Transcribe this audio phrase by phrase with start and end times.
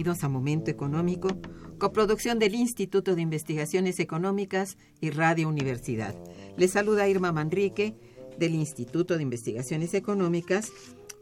[0.00, 1.28] Bienvenidos a Momento Económico,
[1.76, 6.14] coproducción del Instituto de Investigaciones Económicas y Radio Universidad.
[6.56, 7.94] Les saluda Irma Manrique
[8.38, 10.72] del Instituto de Investigaciones Económicas,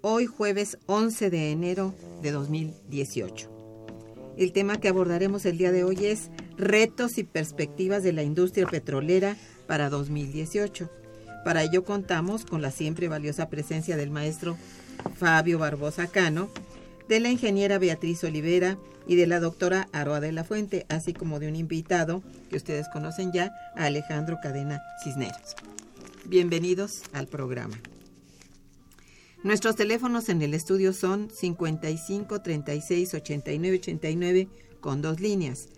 [0.01, 3.51] hoy jueves 11 de enero de 2018.
[4.37, 8.69] El tema que abordaremos el día de hoy es retos y perspectivas de la industria
[8.69, 10.89] petrolera para 2018.
[11.45, 14.57] Para ello contamos con la siempre valiosa presencia del maestro
[15.17, 16.49] Fabio Barbosa Cano,
[17.09, 21.41] de la ingeniera Beatriz Olivera y de la doctora Aroa de la Fuente, así como
[21.41, 25.57] de un invitado que ustedes conocen ya, Alejandro Cadena Cisneros.
[26.27, 27.81] Bienvenidos al programa.
[29.43, 34.49] Nuestros teléfonos en el estudio son 55 36 89 89
[34.81, 35.69] con dos líneas.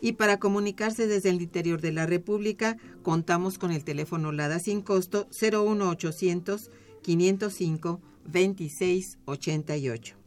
[0.00, 4.80] Y para comunicarse desde el interior de la República, contamos con el teléfono LADA sin
[4.80, 6.70] costo 01800
[7.02, 10.19] 505 2688.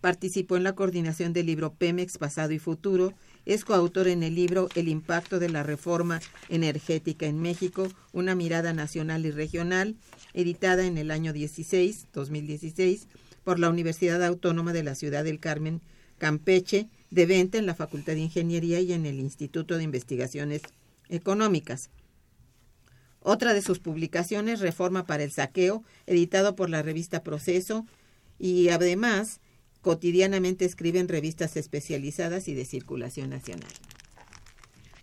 [0.00, 3.12] Participó en la coordinación del libro Pemex Pasado y Futuro.
[3.44, 8.72] Es coautor en el libro El impacto de la reforma energética en México, una mirada
[8.72, 9.96] nacional y regional,
[10.32, 13.08] editada en el año 16, 2016,
[13.42, 15.80] por la Universidad Autónoma de la Ciudad del Carmen,
[16.18, 20.62] Campeche, de venta en la Facultad de Ingeniería y en el Instituto de Investigaciones
[21.08, 21.90] Económicas.
[23.20, 27.86] Otra de sus publicaciones, Reforma para el Saqueo, editado por la revista Proceso,
[28.38, 29.40] y además
[29.80, 33.70] cotidianamente escribe en revistas especializadas y de circulación nacional.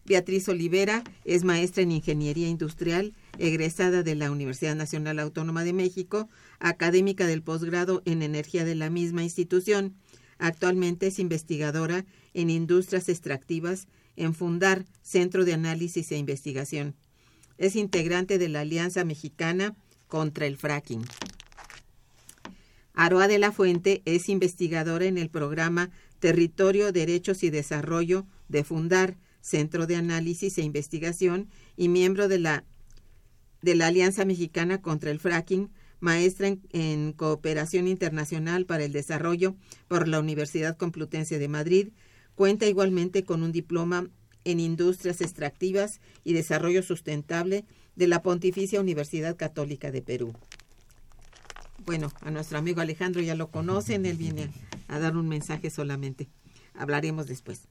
[0.05, 6.29] Beatriz Olivera es maestra en Ingeniería Industrial, egresada de la Universidad Nacional Autónoma de México,
[6.59, 9.95] académica del posgrado en Energía de la misma institución
[10.37, 16.95] Actualmente es investigadora en industrias extractivas en Fundar, Centro de Análisis e Investigación.
[17.57, 19.75] Es integrante de la Alianza Mexicana
[20.07, 21.05] contra el Fracking.
[22.93, 29.17] Aroa de la Fuente es investigadora en el programa Territorio, Derechos y Desarrollo de Fundar,
[29.41, 32.63] Centro de Análisis e Investigación y miembro de la,
[33.61, 39.55] de la Alianza Mexicana contra el Fracking, maestra en, Cooperación Internacional para el Desarrollo
[39.87, 41.89] por la Universidad Complutense de Madrid.
[42.35, 44.09] Cuenta igualmente con un diploma
[44.43, 47.65] en Industrias Extractivas y Desarrollo Sustentable
[47.95, 50.33] de la Pontificia Universidad Católica de Perú.
[51.85, 54.49] Bueno, a nuestro amigo Alejandro ya lo conocen, él viene
[54.87, 56.27] a dar un mensaje solamente.
[56.73, 57.67] Hablaremos después.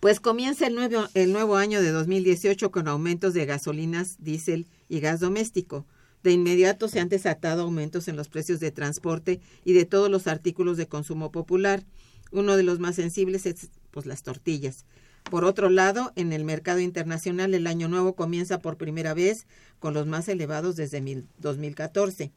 [0.00, 5.00] Pues comienza el nuevo, el nuevo año de 2018 con aumentos de gasolinas, diésel y
[5.00, 5.86] gas doméstico
[6.22, 10.26] de inmediato se han desatado aumentos en los precios de transporte y de todos los
[10.26, 11.84] artículos de consumo popular.
[12.30, 14.84] Uno de los más sensibles es pues las tortillas.
[15.30, 19.46] Por otro lado, en el mercado internacional el año nuevo comienza por primera vez
[19.78, 22.32] con los más elevados desde 2014.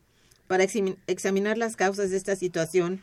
[0.48, 0.66] Para
[1.08, 3.00] examinar las causas de esta situación,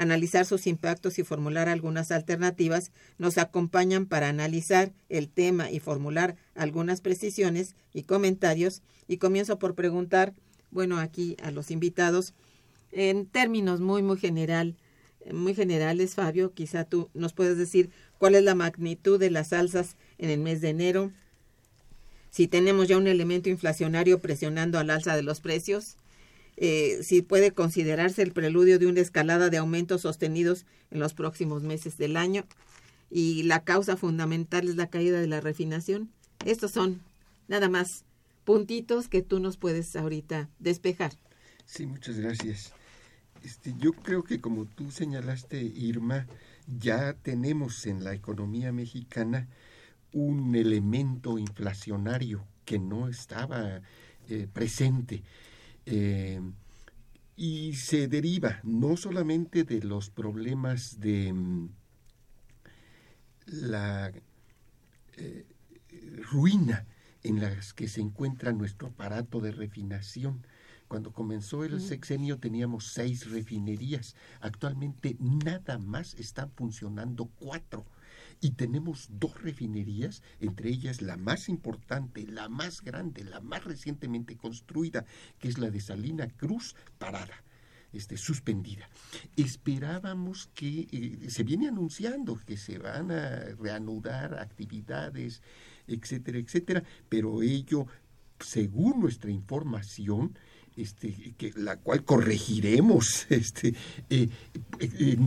[0.00, 6.36] analizar sus impactos y formular algunas alternativas, nos acompañan para analizar el tema y formular
[6.54, 8.80] algunas precisiones y comentarios.
[9.08, 10.32] Y comienzo por preguntar,
[10.70, 12.32] bueno, aquí a los invitados,
[12.92, 14.74] en términos muy, muy general,
[15.30, 19.96] muy generales, Fabio, quizá tú nos puedes decir cuál es la magnitud de las alzas
[20.16, 21.12] en el mes de enero,
[22.30, 25.96] si tenemos ya un elemento inflacionario presionando al alza de los precios,
[26.62, 31.62] eh, si puede considerarse el preludio de una escalada de aumentos sostenidos en los próximos
[31.62, 32.44] meses del año
[33.10, 36.10] y la causa fundamental es la caída de la refinación.
[36.44, 37.00] Estos son
[37.48, 38.04] nada más
[38.44, 41.12] puntitos que tú nos puedes ahorita despejar.
[41.64, 42.74] Sí, muchas gracias.
[43.42, 46.26] Este, yo creo que como tú señalaste, Irma,
[46.78, 49.48] ya tenemos en la economía mexicana
[50.12, 53.80] un elemento inflacionario que no estaba
[54.28, 55.22] eh, presente.
[55.92, 56.40] Eh,
[57.34, 61.68] y se deriva no solamente de los problemas de mm,
[63.46, 64.12] la
[65.16, 65.46] eh,
[66.30, 66.86] ruina
[67.24, 70.46] en las que se encuentra nuestro aparato de refinación,
[70.86, 74.14] cuando comenzó el sexenio teníamos seis refinerías.
[74.40, 77.84] Actualmente nada más están funcionando cuatro.
[78.40, 84.36] Y tenemos dos refinerías, entre ellas la más importante, la más grande, la más recientemente
[84.36, 85.04] construida,
[85.38, 87.44] que es la de Salina Cruz, parada.
[87.92, 88.88] Este, suspendida.
[89.36, 95.42] Esperábamos que eh, se viene anunciando que se van a reanudar actividades,
[95.88, 97.88] etcétera, etcétera, pero ello,
[98.38, 100.38] según nuestra información,
[100.76, 103.26] este, la cual corregiremos.
[103.30, 103.74] Este,
[104.10, 104.28] eh,
[104.80, 105.18] eh,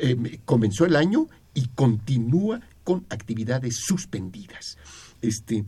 [0.00, 1.26] eh, comenzó el año
[1.56, 4.76] y continúa con actividades suspendidas.
[5.22, 5.64] Este,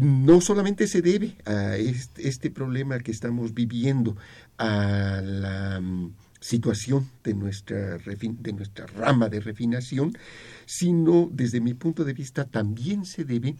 [0.00, 4.16] no solamente se debe a este, problema que estamos viviendo,
[4.56, 10.16] a la mm, situación de nuestra, de nuestra rama de refinación,
[10.64, 13.56] sino desde mi punto de vista también se debe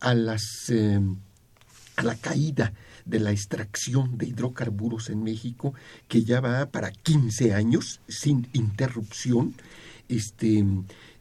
[0.00, 0.72] a, las,
[1.96, 2.72] a la caída
[3.04, 5.74] de la extracción de hidrocarburos en México,
[6.06, 9.54] que ya va para 15 años sin interrupción,
[10.08, 10.64] este,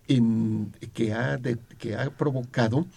[0.07, 1.39] en, que, ha
[1.77, 2.87] que ha provocado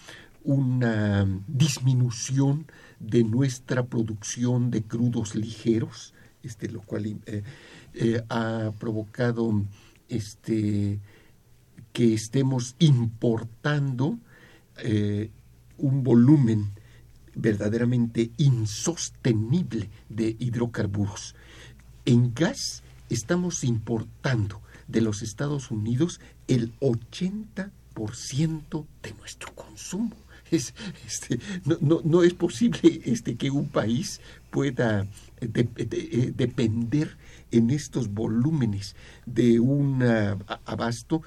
[0.43, 2.65] una disminución
[2.99, 6.13] de nuestra producción de crudos ligeros,
[6.43, 7.43] este, lo cual eh,
[7.93, 9.63] eh, ha provocado
[10.07, 10.99] este,
[11.93, 14.17] que estemos importando
[14.77, 15.29] eh,
[15.77, 16.71] un volumen
[17.35, 21.35] verdaderamente insostenible de hidrocarburos.
[22.05, 30.15] En gas estamos importando de los Estados Unidos el 80% de nuestro consumo.
[30.51, 30.73] Es,
[31.05, 34.19] este, no, no, es posible este, que un país
[34.49, 35.05] pueda
[35.41, 37.17] eh, depender
[37.51, 38.95] en estos volúmenes
[39.27, 40.01] de un
[40.65, 41.21] abasto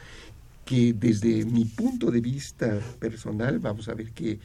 [0.64, 4.38] que desde mi punto de vista personal, vamos a ver que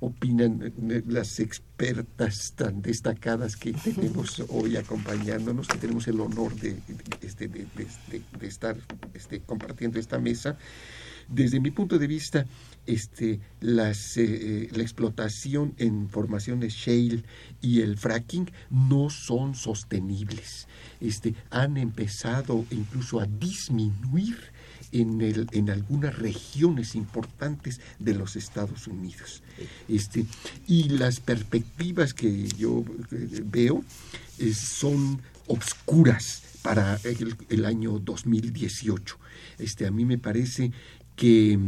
[0.00, 6.76] opinan eh, las expertas tan destacadas que tenemos hoy acompañándonos, que tenemos el honor de,
[7.22, 7.66] este, de,
[8.42, 8.76] estar
[9.14, 10.56] este, compartiendo esta mesa.
[11.28, 12.46] Desde mi punto de vista,
[12.86, 17.24] este, las, eh, eh, la explotación en formaciones shale
[17.62, 20.68] y el fracking no son sostenibles.
[21.00, 24.53] Este, han empezado incluso a disminuir
[25.00, 29.42] en, algunas regiones importantes de los Estados Unidos.
[29.88, 30.26] Este,
[30.66, 33.84] y las perspectivas que yo eh, veo
[34.38, 39.18] eh, son obscuras para el, el, año 2018.
[39.58, 40.72] Este, a mí me parece
[41.16, 41.58] que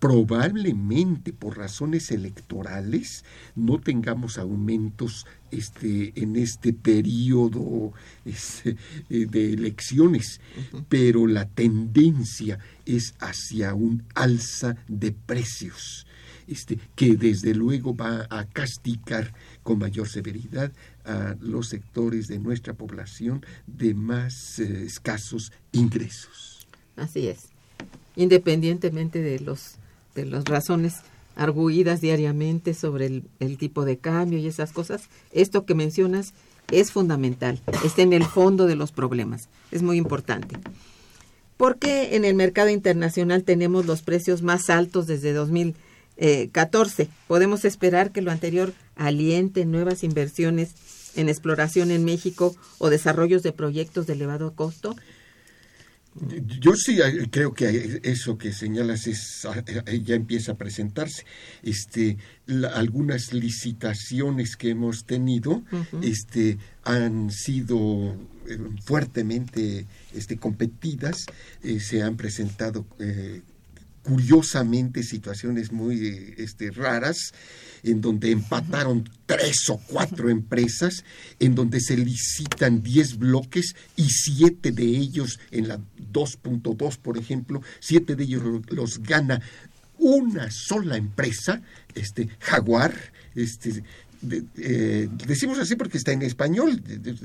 [0.00, 7.92] probablemente por razones electorales no tengamos aumentos este, en este periodo
[8.24, 8.76] este,
[9.10, 10.40] eh, de elecciones,
[10.88, 16.06] pero la tendencia es hacia un alza de precios.
[16.48, 20.72] Este, que desde luego va a castigar con mayor severidad
[21.04, 26.66] a los sectores de nuestra población de más eh, escasos ingresos.
[26.96, 27.50] Así es,
[28.16, 29.79] independientemente de los
[30.14, 31.02] de las razones
[31.36, 36.34] arguidas diariamente sobre el, tipo de cambio y esas cosas, esto que mencionas
[36.70, 40.56] es fundamental, está en el fondo de los problemas, es muy importante.
[41.56, 47.08] ¿Por qué en el mercado internacional tenemos los precios más altos desde 2014?
[47.26, 50.74] Podemos esperar que lo anterior aliente nuevas inversiones
[51.16, 54.96] en exploración en México o desarrollos de proyectos de elevado costo?
[56.60, 61.24] Yo sí eh, creo que eso que señalas es ah, eh, ya empieza a presentarse.
[61.62, 62.18] Este,
[62.74, 65.62] algunas licitaciones que hemos tenido,
[66.02, 68.16] este, han sido
[68.48, 71.26] eh, fuertemente este, competidas,
[71.78, 72.86] se han presentado
[74.02, 77.32] curiosamente situaciones muy este, raras
[77.82, 81.04] en donde empataron tres o cuatro empresas,
[81.38, 85.78] en donde se licitan diez bloques y siete de ellos en la
[86.12, 89.40] 2.2, por ejemplo, siete de ellos los gana
[89.98, 91.62] una sola empresa,
[91.94, 92.94] este Jaguar,
[93.34, 93.82] este
[94.58, 96.82] eh, decimos así porque está en español,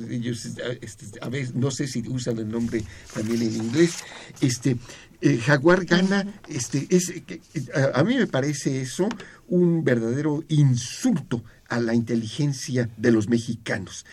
[0.10, 0.46] ellos
[0.82, 3.96] este, a veces no sé si usan el nombre también en inglés,
[4.39, 4.77] este
[5.25, 7.13] eh, Jaguar gana, este, es,
[7.94, 9.10] a, mí me parece eso
[9.48, 14.05] un verdadero insulto a la inteligencia de los mexicanos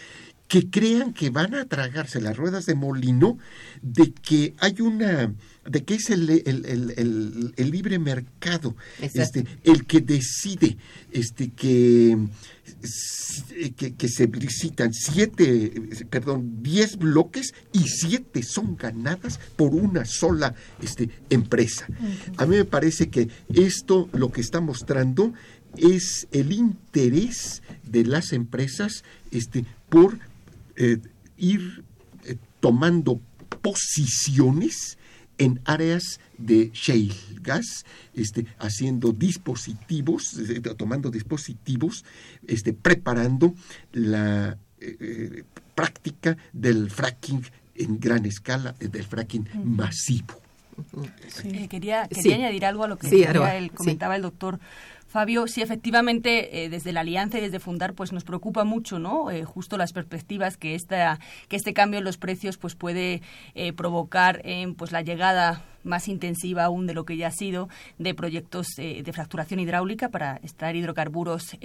[0.52, 3.38] que crean que van a tragarse las ruedas de molino
[3.80, 5.32] de que hay una
[5.64, 10.76] de que es el, el, libre mercado este, el que decide
[11.10, 12.18] este que
[13.96, 15.72] que, se licitan siete,
[16.10, 21.86] perdón, diez bloques y siete son ganadas por una sola este, empresa.
[22.36, 25.32] A mí me parece que esto lo que está mostrando
[25.78, 30.18] es el interés de las empresas este, por
[30.76, 30.98] eh,
[31.36, 31.84] ir
[32.24, 33.20] eh, tomando
[33.62, 34.98] posiciones
[35.38, 42.04] en áreas de shale gas, este, haciendo dispositivos, eh, tomando dispositivos,
[42.46, 43.54] este, preparando
[43.92, 47.42] la eh, eh, práctica del fracking
[47.74, 50.40] en gran escala, del fracking masivo.
[51.68, 54.60] quería, quería añadir algo a lo que comentaba el doctor
[55.12, 59.30] Fabio, sí, efectivamente, eh, desde la Alianza y desde Fundar, pues nos preocupa mucho, ¿no?
[59.30, 63.20] Eh, justo las perspectivas que esta, que este cambio en los precios, pues puede
[63.54, 67.68] eh, provocar, en pues la llegada más intensiva aún de lo que ya ha sido
[67.98, 71.56] de proyectos de fracturación hidráulica para extraer hidrocarburos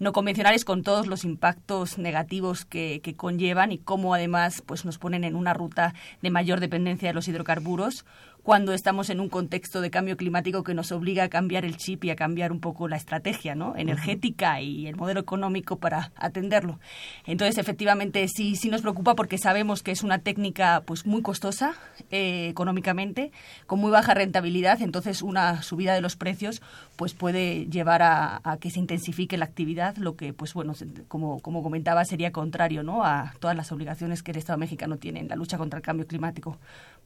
[0.00, 4.98] no convencionales con todos los impactos negativos que, que, conllevan y cómo además pues nos
[4.98, 8.04] ponen en una ruta de mayor dependencia de los hidrocarburos
[8.48, 12.04] cuando estamos en un contexto de cambio climático que nos obliga a cambiar el chip
[12.04, 13.76] y a cambiar un poco la estrategia ¿no?
[13.76, 16.80] energética y el modelo económico para atenderlo.
[17.26, 21.74] Entonces, efectivamente, sí, sí nos preocupa porque sabemos que es una técnica pues muy costosa
[22.10, 23.32] eh, económicamente,
[23.66, 26.62] con muy baja rentabilidad, entonces una subida de los precios
[26.96, 30.72] pues puede llevar a, que se intensifique la actividad, lo que, pues bueno,
[31.06, 33.04] como, como comentaba, sería contrario ¿no?
[33.04, 36.06] a todas las obligaciones que el Estado mexicano tiene en la lucha contra el cambio
[36.06, 36.56] climático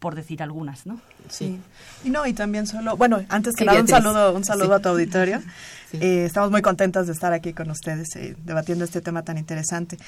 [0.02, 1.00] por decir algunas, ¿no?
[1.28, 1.60] Sí.
[2.04, 4.88] Y no, y también solo, bueno, antes que nada un saludo, un saludo a tu
[4.90, 5.40] auditorio.
[6.00, 9.98] Eh, estamos muy contentas de estar aquí con ustedes eh, debatiendo este tema tan interesante.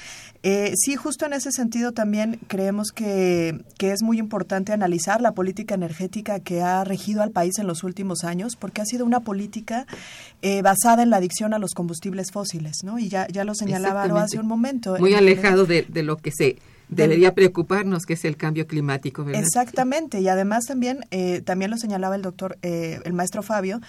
[0.41, 5.33] Eh, sí, justo en ese sentido también creemos que, que es muy importante analizar la
[5.33, 9.19] política energética que ha regido al país en los últimos años, porque ha sido una
[9.19, 9.85] política
[10.63, 12.97] basada en la adicción a los combustibles fósiles, ¿no?
[12.97, 14.97] Y ya, ya lo señalaba hace un momento.
[14.97, 16.57] Muy alejado de, de lo que se
[16.89, 19.41] debería preocuparnos, que es el cambio climático, ¿verdad?
[19.41, 23.81] Exactamente, y además también, eh, también lo señalaba el doctor, eh, el maestro Fabio,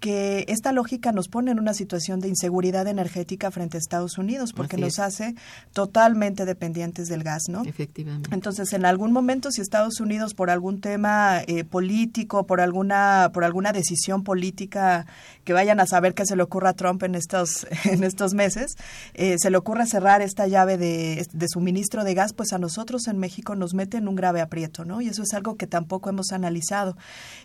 [0.00, 4.52] que esta lógica nos pone en una situación de inseguridad energética frente a Estados Unidos,
[4.52, 5.34] porque nos hace
[5.72, 7.62] totalmente dependientes del gas, ¿no?
[7.64, 8.30] Efectivamente.
[8.32, 13.44] Entonces, en algún momento, si Estados Unidos, por algún tema eh, político, por alguna, por
[13.44, 15.06] alguna decisión política
[15.44, 18.76] que vayan a saber que se le ocurra a Trump en estos, en estos meses,
[19.14, 23.18] se le ocurre cerrar esta llave de, de suministro de gas, pues a nosotros en
[23.18, 25.00] México nos mete en un grave aprieto, ¿no?
[25.00, 26.96] Y eso es algo que tampoco hemos analizado.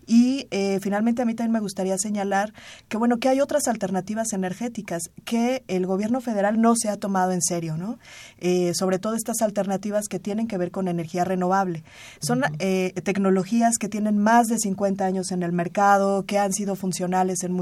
[0.05, 2.53] Y eh, finalmente a mí también me gustaría señalar
[2.87, 7.31] que, bueno, que hay otras alternativas energéticas que el gobierno federal no se ha tomado
[7.31, 7.99] en serio, ¿no?
[8.37, 11.83] Eh, sobre todo estas alternativas que tienen que ver con energía renovable.
[12.21, 16.75] Son eh, tecnologías que tienen más de 50 años en el mercado, que han sido
[16.75, 17.53] funcionales en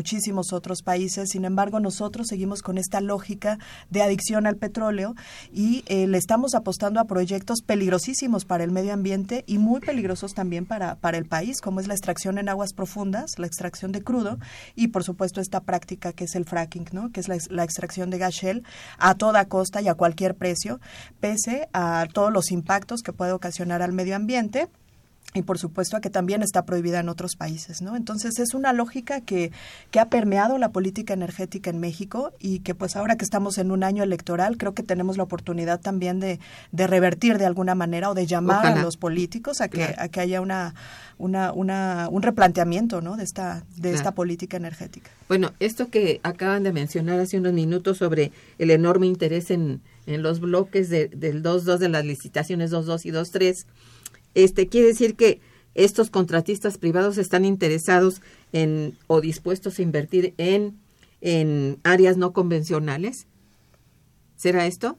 [0.53, 1.29] otros países.
[1.29, 5.15] Sin embargo, nosotros seguimos con esta lógica de adicción al petróleo
[5.53, 10.33] y le estamos apostando a proyectos proyectos peligrosísimos para el medio ambiente y muy peligrosos
[10.33, 14.01] también para, para el país, como es la extracción en aguas profundas, la extracción de
[14.01, 14.39] crudo
[14.75, 17.11] y, por supuesto, esta práctica que es el fracking, ¿no?
[17.11, 18.63] que es la, la extracción de gas shell
[18.97, 20.79] a toda costa y a cualquier precio,
[21.19, 24.69] pese a todos los impactos que puede ocasionar al medio ambiente
[25.33, 27.95] y por supuesto a que también está prohibida en otros países, ¿no?
[27.95, 29.51] Entonces es una lógica que,
[29.91, 33.71] que, ha permeado la política energética en México y que pues ahora que estamos en
[33.71, 36.39] un año electoral creo que tenemos la oportunidad también de,
[36.71, 40.21] de revertir de alguna manera o de llamar a los políticos a que, a que
[40.21, 40.73] haya una,
[41.17, 43.17] una, una, un replanteamiento ¿no?
[43.17, 45.11] de, esta, de esta política energética.
[45.27, 50.23] Bueno, esto que acaban de mencionar hace unos minutos sobre el enorme interés en en
[50.23, 53.65] los bloques de, del 2.2 de las licitaciones 2.2 y 2.3,
[54.43, 55.41] este, quiere decir que
[55.73, 58.21] estos contratistas privados están interesados
[58.53, 60.77] en o dispuestos a invertir en,
[61.21, 63.25] en áreas no convencionales.
[64.35, 64.97] ¿Será esto?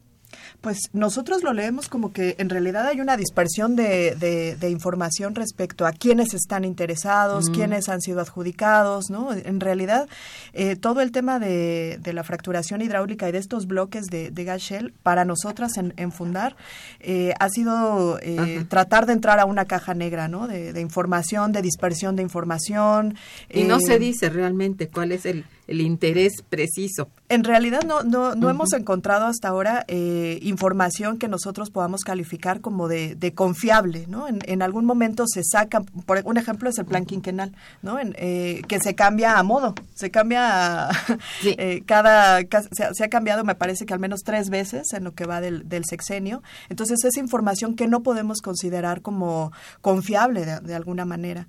[0.61, 4.15] Pues nosotros lo leemos como que en realidad hay una dispersión de,
[4.59, 9.33] de, información respecto a quiénes están interesados, quiénes han sido adjudicados, ¿no?
[9.33, 10.09] En realidad,
[10.53, 14.45] eh, todo el tema de, de, la fracturación hidráulica y de estos bloques de, de
[14.45, 16.57] gas shell, para nosotras en, en Fundar,
[17.01, 20.49] eh, ha sido eh, tratar de entrar a una caja negra, ¿no?
[20.49, 23.17] De, información, de dispersión de información.
[23.51, 27.09] Y no se dice realmente cuál es el el interés preciso.
[27.29, 32.63] En realidad no, no, no hemos encontrado hasta ahora eh, información que nosotros podamos calificar
[32.63, 34.27] como de, de confiable, ¿no?
[34.27, 37.99] En, en, algún momento se saca, por un ejemplo es el plan quinquenal, ¿no?
[37.99, 40.89] En, eh, que se cambia a modo, se cambia
[41.45, 45.27] eh, cada, se, ha cambiado me parece que al menos tres veces en lo que
[45.27, 46.43] va del, del sexenio.
[46.71, 51.47] Entonces es información que no podemos considerar como confiable de, alguna manera.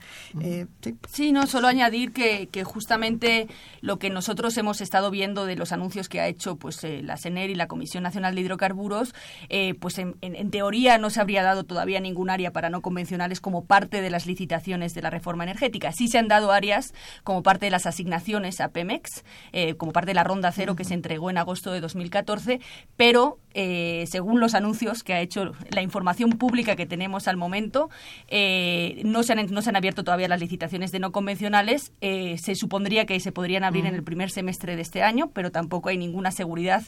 [0.81, 0.97] ¿sí?
[1.09, 3.47] sí, no, solo añadir que, que justamente
[3.81, 7.17] lo que nosotros hemos estado viendo de los anuncios que ha hecho pues eh, la
[7.17, 9.13] CENER y la Comisión Nacional de Hidrocarburos,
[9.49, 10.15] eh, pues en,
[10.51, 14.25] teoría no se habría dado todavía ningún área para no convencionales como parte de las
[14.25, 15.91] licitaciones de la reforma energética.
[15.91, 20.11] Sí se han dado áreas como parte de las asignaciones a Pemex, eh, como parte
[20.11, 22.59] de la ronda cero que se entregó en agosto de 2014,
[22.95, 27.89] pero según los anuncios que ha hecho la información pública que tenemos al momento,
[28.32, 31.91] no, se han, no se han abierto todavía las licitaciones de no convencionales.
[32.01, 35.89] se supondría que se podrían abrir en el primer semestre de este año, pero tampoco
[35.89, 36.84] hay ninguna seguridad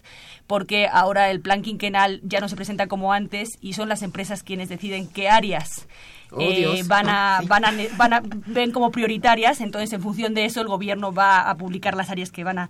[0.48, 4.44] porque ahora el plan quinquenal ya no se presenta como antes y son las empresas
[4.44, 5.88] quienes deciden qué áreas
[6.34, 10.46] Oh, eh, van, a, van, a, van a ven como prioritarias, entonces en función de
[10.46, 12.70] eso el gobierno va a publicar las áreas que van a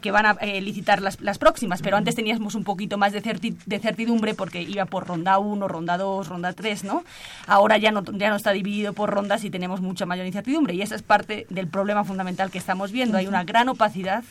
[0.00, 3.20] que van a eh, licitar las, las, próximas, pero antes teníamos un poquito más de,
[3.20, 7.04] de certidumbre porque iba por ronda 1, ronda 2, ronda 3, ¿no?
[7.46, 10.74] Ahora ya no, ya no está dividido por rondas y tenemos mucha mayor incertidumbre.
[10.74, 13.18] Y esa es parte del problema fundamental que estamos viendo.
[13.18, 14.24] Hay una gran opacidad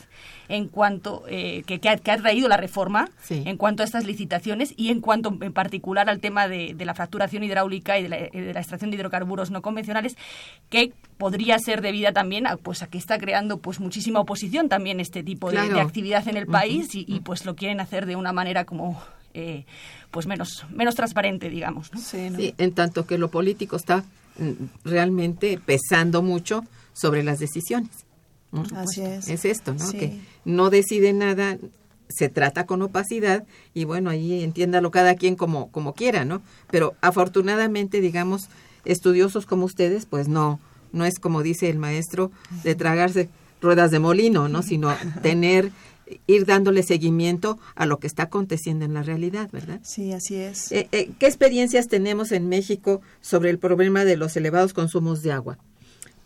[0.48, 4.90] en cuanto eh, que, que, ha, traído la reforma en cuanto a estas licitaciones y
[4.90, 8.52] en cuanto en particular al tema de, de la fracturación hidráulica y de la, de
[8.52, 10.16] la extracción de hidrocarburos no convencionales,
[10.70, 15.00] que podría ser debida también a, pues, a que está creando pues muchísima oposición también
[15.00, 18.64] este tipo de, actividad en el país y, pues lo quieren hacer de una manera
[18.64, 19.00] como
[19.34, 19.64] eh,
[20.10, 24.04] pues menos menos transparente digamos sí, en tanto que lo político está
[24.38, 27.90] mm, realmente pesando mucho sobre las decisiones.
[28.74, 29.28] Así es.
[29.28, 31.56] es esto no que no decide nada
[32.12, 33.44] se trata con opacidad
[33.74, 38.48] y bueno ahí entiéndalo cada quien como como quiera no pero afortunadamente digamos
[38.84, 40.60] estudiosos como ustedes, pues no,
[40.92, 42.30] no es como dice el maestro,
[42.64, 43.28] de tragarse
[43.60, 44.62] ruedas de molino, ¿no?
[44.62, 45.70] Sino tener
[46.26, 49.80] ir dándole seguimiento a lo que está aconteciendo en la realidad, ¿verdad?
[49.82, 50.70] Sí, así es.
[50.70, 55.32] Eh, eh, ¿Qué experiencias tenemos en México sobre el problema de los elevados consumos de
[55.32, 55.58] agua?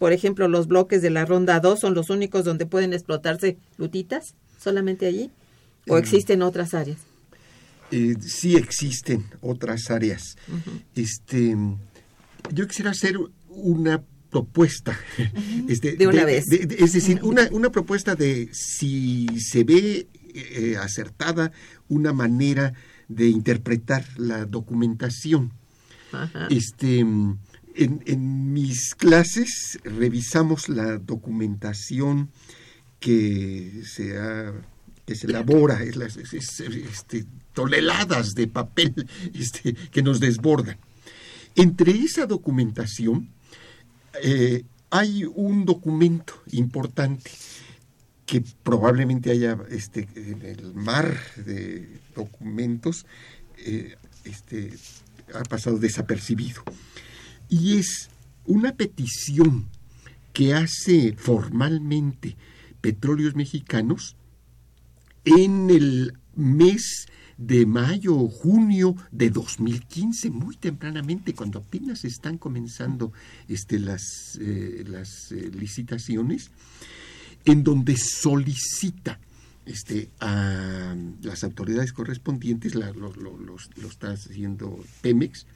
[0.00, 4.34] Por ejemplo, los bloques de la ronda 2 son los únicos donde pueden explotarse lutitas,
[4.58, 5.30] solamente allí,
[5.88, 6.98] o existen otras áreas.
[7.90, 10.36] Eh, sí existen otras áreas.
[10.94, 11.56] Este
[12.52, 13.16] yo quisiera hacer
[13.48, 14.98] una propuesta.
[15.68, 16.44] Este, de una vez.
[16.50, 21.50] es decir, una, una, propuesta de si se ve eh, acertada
[21.88, 22.72] una manera
[23.08, 25.52] de interpretar la documentación.
[26.50, 27.38] Este, en,
[27.74, 32.30] en, mis clases revisamos la documentación
[33.00, 34.16] que se,
[35.06, 40.76] que se elabora, es, este, toneladas de papel este, que nos desbordan.
[41.54, 43.30] Entre esa documentación
[44.22, 47.30] eh, hay un documento importante
[48.26, 53.06] que probablemente haya este, en el mar de documentos
[53.58, 54.74] eh, este,
[55.32, 56.62] ha pasado desapercibido.
[57.48, 58.10] Y es
[58.44, 59.66] una petición
[60.32, 62.36] que hace formalmente
[62.80, 64.16] Petróleos Mexicanos
[65.26, 73.12] en el mes de mayo o junio de 2015, muy tempranamente, cuando apenas están comenzando
[73.48, 76.50] este, las, eh, las eh, licitaciones,
[77.44, 79.20] en donde solicita
[79.66, 82.86] este, a las autoridades correspondientes, lo,
[83.88, 85.46] está haciendo Pemex,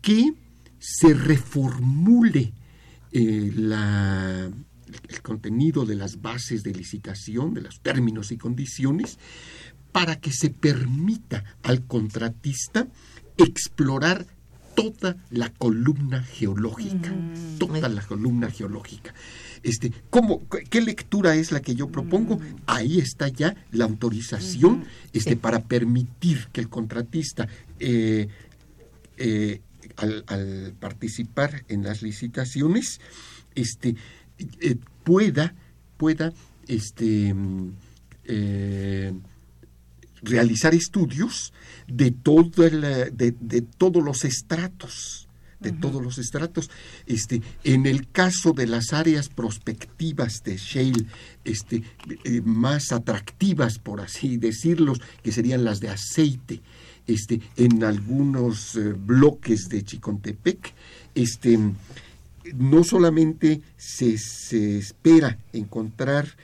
[0.00, 0.34] que
[0.78, 2.52] se reformule
[3.12, 4.50] eh, la,
[5.08, 9.18] el contenido de las bases de licitación, de los términos y condiciones,
[9.92, 12.88] para que se permita al contratista
[13.36, 14.26] explorar
[14.74, 17.12] toda la columna geológica,
[17.58, 19.14] toda la columna geológica.
[19.62, 22.36] Este, ¿cómo, ¿Qué lectura es la que yo propongo?
[22.36, 22.56] Mm.
[22.66, 28.28] Ahí está ya la autorización este, para permitir que el contratista eh,
[29.18, 29.60] eh,
[29.96, 33.00] al, participar en las licitaciones
[33.54, 33.96] este,
[34.38, 35.54] eh, pueda,
[35.96, 36.32] pueda
[36.66, 37.34] este,
[40.22, 41.52] realizar estudios
[41.86, 45.28] de, todo de todos los estratos
[45.62, 46.70] de todos los estratos.
[47.06, 51.06] Este, en el caso de las áreas prospectivas de shale,
[51.44, 51.82] este,
[52.24, 56.60] eh, más atractivas, por así decirlo, que serían las de aceite,
[57.06, 60.74] este, en algunos eh, bloques de Chicontepec,
[61.14, 61.58] este,
[62.54, 66.36] no solamente se, se espera encontrar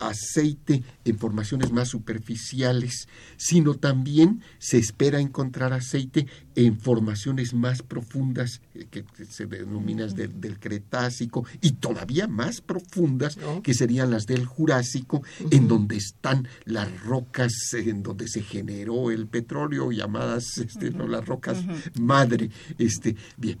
[0.00, 8.60] aceite en formaciones más superficiales, sino también se espera encontrar aceite en formaciones más profundas,
[8.74, 15.22] eh, que se denominan del Cretácico, y todavía más profundas, que serían las del Jurásico,
[15.50, 21.58] en donde están las rocas, en donde se generó el petróleo, llamadas este, las rocas
[21.98, 22.50] madre.
[22.78, 23.58] Este, bien,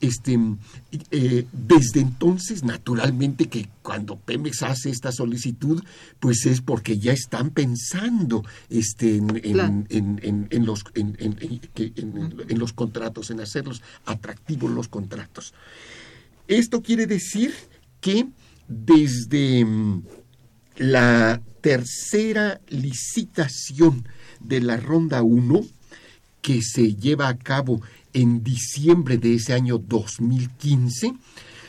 [0.00, 0.38] este,
[1.10, 5.82] eh, desde entonces, naturalmente que cuando Pemex hace esta solicitud,
[6.20, 11.16] pues es porque ya están pensando este, en, en, los, en,
[12.48, 15.54] los contratos, en hacerlos atractivos los contratos.
[16.48, 17.54] Esto quiere decir
[18.00, 18.26] que
[18.68, 20.02] desde mm,
[20.76, 24.06] la tercera licitación
[24.40, 25.60] de la ronda 1,
[26.40, 27.80] que se lleva a cabo
[28.12, 31.14] en diciembre de ese año 2015,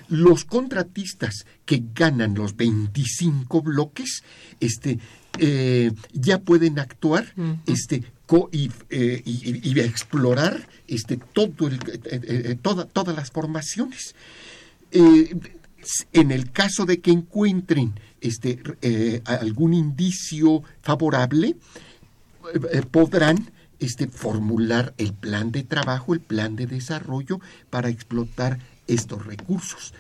[0.10, 4.24] los contratistas que ganan los 25 bloques
[4.60, 5.00] este,
[5.40, 7.34] eh, ya pueden actuar
[7.66, 8.04] este,
[8.52, 14.16] eh, y, explorar este, todo el, eh, todas las formaciones.
[14.92, 18.62] en el caso de que encuentren este,
[19.26, 21.58] algún indicio favorable,
[22.92, 29.94] podrán este, formular el plan de trabajo, el plan de desarrollo para explotar estos recursos.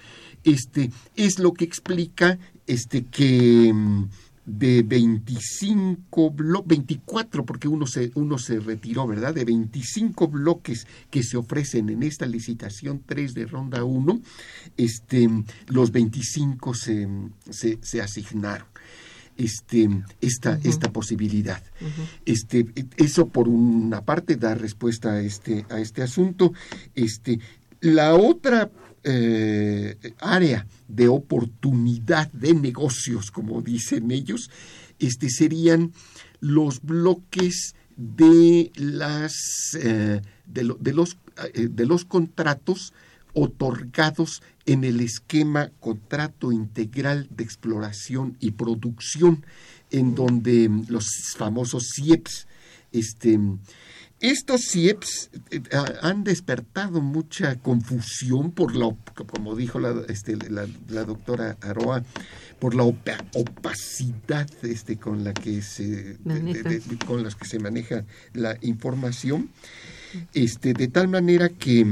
[0.44, 4.10] Este es lo que explica este que mm,
[4.46, 9.34] de 25 bloques, 24, porque uno se, uno se retiró, ¿verdad?
[9.34, 14.22] De 25 bloques que se ofrecen en esta licitación 3 de ronda 1,
[14.78, 15.30] este,
[15.68, 17.08] los 25 se,
[17.50, 18.68] se, asignaron.
[19.36, 19.90] Este,
[20.22, 21.64] esta, esta posibilidad.
[22.26, 26.54] este, eso por una parte da respuesta a este, a este asunto.
[26.94, 27.40] Este,
[27.82, 28.70] la otra
[29.04, 34.50] eh, área de oportunidad de negocios, como dicen ellos,
[35.00, 35.92] este, serían
[36.40, 40.64] los bloques de, las, eh, de,
[40.94, 41.18] los,
[41.54, 42.94] eh, de los contratos
[43.34, 49.46] otorgados en el esquema contrato integral de exploración y producción,
[49.92, 52.48] en donde los famosos CIEPS
[52.94, 53.40] este,
[54.24, 55.62] estos CIEPs eh,
[56.02, 58.96] han despertado mucha confusión por la,
[59.28, 62.04] como dijo la, este, la, doctora Aroa,
[62.58, 66.18] por la opacidad este, con la que se
[67.06, 69.50] con las que se maneja la información,
[70.34, 71.86] este, de tal manera que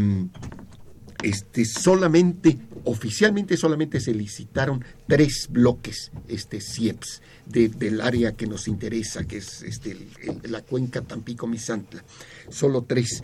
[1.24, 9.26] este, solamente, oficialmente solamente se licitaron tres bloques este, CIEPS del área que nos interesa,
[9.26, 9.98] que es este,
[10.44, 12.04] la cuenca Tampico-Misantla.
[12.50, 13.24] Solo tres.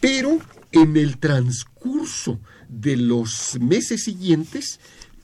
[0.00, 0.38] Pero
[0.72, 4.80] en el transcurso de los meses siguientes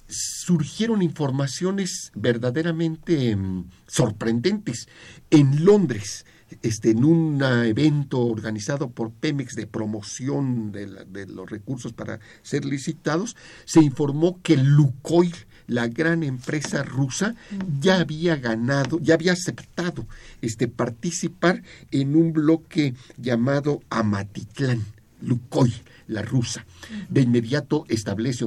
[0.09, 4.89] surgieron informaciones verdaderamente mm, sorprendentes.
[5.31, 6.27] En Londres,
[6.63, 13.37] este, en un evento organizado por Pemex de promoción de, los recursos para ser licitados,
[13.65, 15.35] se informó que Lukoil,
[15.67, 17.35] la gran empresa rusa,
[17.81, 20.07] ya había ganado, ya había aceptado
[20.43, 24.85] este, participar en un bloque llamado Amatitlán,
[25.23, 25.73] Lukoil
[26.11, 26.67] la rusa.
[27.09, 28.45] De inmediato establece,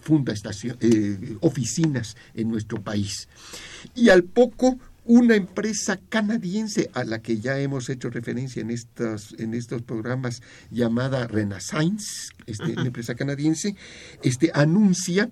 [0.00, 0.32] funda
[0.80, 3.28] eh, oficinas en nuestro país.
[3.94, 9.34] Y al poco una empresa canadiense a la que ya hemos hecho referencia en estos,
[9.38, 13.76] en estos programas llamada Renaissance, este, una empresa canadiense,
[14.22, 15.30] este, anuncia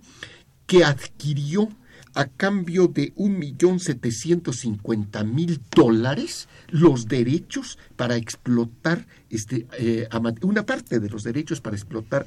[0.67, 1.69] que adquirió
[2.15, 10.09] a cambio de un millón setecientos cincuenta mil dólares los derechos para explotar este eh,
[10.43, 12.27] una parte de los derechos para explotar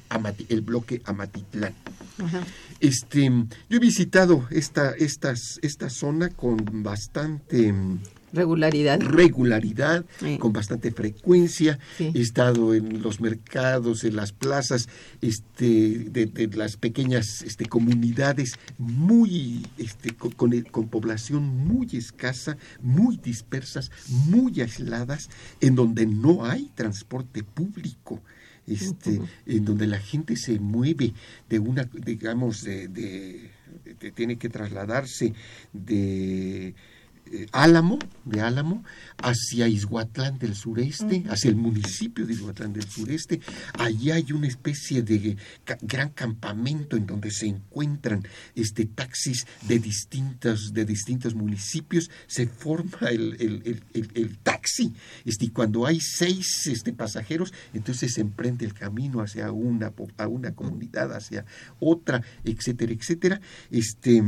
[0.49, 1.73] el bloque Amatitlán.
[2.79, 3.29] Este,
[3.69, 7.73] yo he visitado esta, esta zona con bastante
[8.33, 10.05] regularidad, regularidad
[10.39, 11.79] con bastante frecuencia.
[11.99, 14.89] He estado en los mercados, en las plazas,
[15.21, 23.91] este, de, las pequeñas este, comunidades muy, este, con, con, población muy escasa, muy dispersas,
[24.09, 25.29] muy aisladas,
[25.61, 28.21] en donde no hay transporte público
[28.65, 31.13] este, en donde la gente se mueve
[31.49, 33.51] de una, digamos, de
[34.15, 35.33] tiene que trasladarse
[35.71, 36.75] de
[37.51, 38.83] Álamo, de Álamo,
[39.17, 43.39] hacia Izhuatlán del sureste, hacia el municipio de Izhuatlán del sureste.
[43.77, 45.37] Allí hay una especie de
[45.81, 48.23] gran campamento en donde se encuentran
[48.55, 52.09] este, taxis de distintos, de distintos municipios.
[52.27, 54.93] Se forma el, el, taxi.
[55.25, 60.27] Este, y cuando hay seis este, pasajeros, entonces se emprende el camino hacia una, a
[60.27, 61.45] una comunidad, hacia
[61.79, 63.41] otra, etcétera, etcétera.
[63.71, 64.21] Este,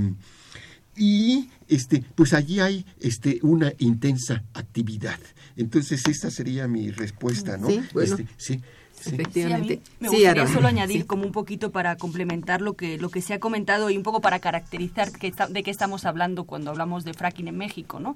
[0.95, 5.19] y este pues allí hay este una intensa actividad
[5.55, 8.15] entonces esta sería mi respuesta no sí, bueno.
[8.15, 8.61] Este, sí
[9.05, 9.81] Efectivamente.
[9.99, 13.39] me gustaría solo añadir como un poquito para complementar lo que lo que se ha
[13.39, 17.47] comentado y un poco para caracterizar que de qué estamos hablando cuando hablamos de fracking
[17.47, 18.15] en México, ¿no?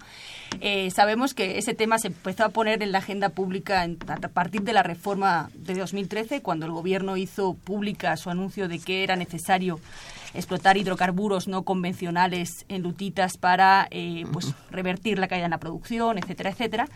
[0.62, 4.62] Eh, sabemos que ese tema se empezó a poner en la agenda pública a partir
[4.62, 9.16] de la reforma de 2013, cuando el gobierno hizo pública su anuncio de que era
[9.16, 9.80] necesario
[10.34, 16.18] explotar hidrocarburos no convencionales en lutitas para eh, pues revertir la caída en la producción,
[16.18, 16.88] etcétera, etcétera,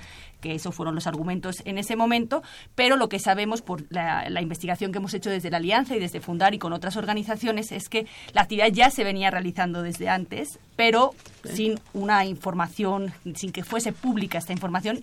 [0.42, 2.44] que esos fueron los argumentos en ese momento,
[2.76, 6.20] pero lo que sabemos por la, investigación que hemos hecho desde la Alianza y desde
[6.20, 10.60] Fundar y con otras organizaciones es que la actividad ya se venía realizando desde antes,
[10.76, 11.12] pero
[11.44, 15.02] sin una información, sin que fuese pública esta información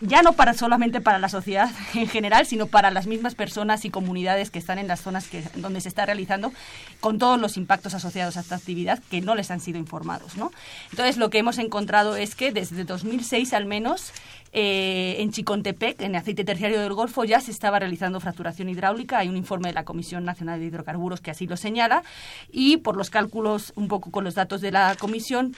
[0.00, 3.90] ya no para solamente para la sociedad en general, sino para las mismas personas y
[3.90, 6.52] comunidades que están en las zonas que, donde se está realizando,
[7.00, 10.36] con todos los impactos asociados a esta actividad que no les han sido informados.
[10.36, 10.52] ¿no?
[10.90, 14.12] Entonces, lo que hemos encontrado es que desde 2006 al menos
[14.56, 19.18] eh, en Chicontepec, en aceite terciario del Golfo, ya se estaba realizando fracturación hidráulica.
[19.18, 22.04] Hay un informe de la Comisión Nacional de Hidrocarburos que así lo señala.
[22.52, 25.56] Y por los cálculos, un poco con los datos de la Comisión,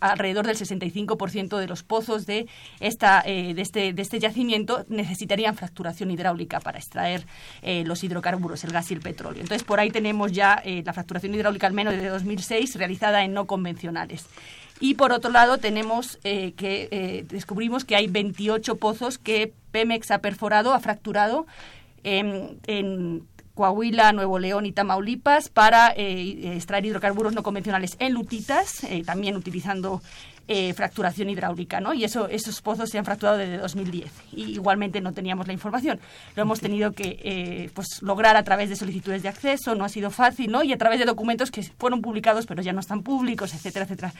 [0.00, 2.46] alrededor del 65% de los pozos de,
[2.80, 7.26] esta, eh, de, este, de este yacimiento necesitarían fracturación hidráulica para extraer
[7.60, 9.42] eh, los hidrocarburos, el gas y el petróleo.
[9.42, 13.46] Entonces, por ahí tenemos ya la fracturación hidráulica, al menos desde 2006, realizada en no
[13.46, 14.24] convencionales.
[14.80, 20.10] Y por otro lado tenemos eh, que eh, descubrimos que hay 28 pozos que Pemex
[20.10, 21.46] ha perforado, ha fracturado
[22.02, 29.36] en, Coahuila, Nuevo León y Tamaulipas para eh, extraer hidrocarburos no convencionales en lutitas, también
[29.36, 30.00] utilizando
[30.52, 31.94] eh, fracturación hidráulica, ¿no?
[31.94, 36.00] Y eso, esos pozos se han fracturado desde 2010 y igualmente no teníamos la información.
[36.34, 39.88] Lo hemos tenido que eh, pues lograr a través de solicitudes de acceso, no ha
[39.88, 40.64] sido fácil, ¿no?
[40.64, 44.12] Y a través de documentos que fueron publicados pero ya no están públicos, etcétera, etcétera.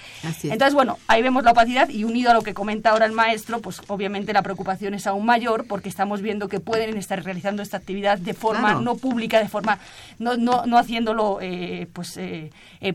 [0.44, 3.60] Entonces, bueno, ahí vemos la opacidad y unido a lo que comenta ahora el maestro,
[3.60, 7.78] pues obviamente la preocupación es aún mayor porque estamos viendo que pueden estar realizando esta
[7.78, 9.80] actividad de forma no pública, de forma
[10.20, 12.20] no, no, no haciéndolo eh, pues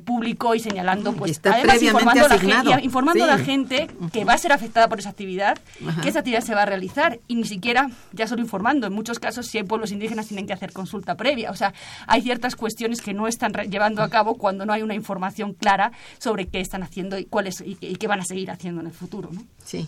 [0.06, 4.52] público y señalando pues está además informando, la, informando la gente que va a ser
[4.52, 5.58] afectada por esa actividad,
[6.02, 8.88] que esa actividad se va a realizar y ni siquiera ya solo informando.
[8.88, 11.52] En muchos casos, si hay pueblos indígenas, tienen que hacer consulta previa.
[11.52, 11.74] O sea,
[12.08, 15.92] hay ciertas cuestiones que no están llevando a cabo cuando no hay una información clara
[16.18, 19.30] sobre qué están haciendo y cuáles y, qué van a seguir haciendo en el futuro.
[19.32, 19.44] ¿no?
[19.64, 19.88] Sí.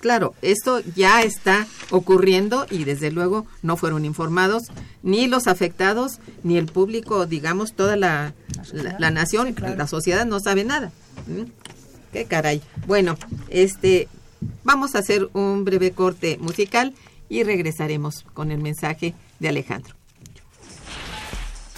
[0.00, 4.64] claro, esto ya está ocurriendo y desde luego no fueron informados
[5.02, 8.34] ni los afectados ni el público, digamos, toda la,
[8.72, 10.92] la, nación, la sociedad no sabe nada.
[12.12, 12.62] Qué caray.
[12.86, 13.16] Bueno,
[13.48, 14.08] este
[14.64, 16.94] vamos a hacer un breve corte musical
[17.28, 19.94] y regresaremos con el mensaje de Alejandro.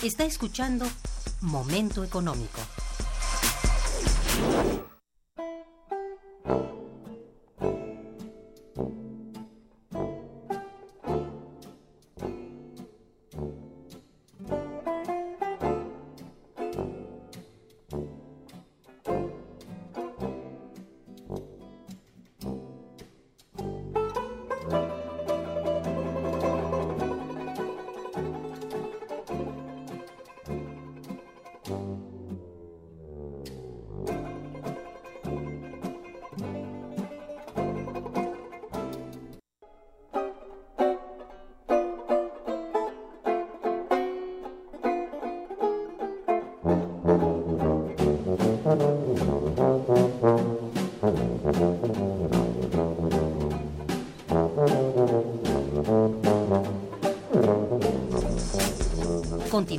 [0.02, 0.86] Está escuchando
[1.40, 2.60] Momento Económico.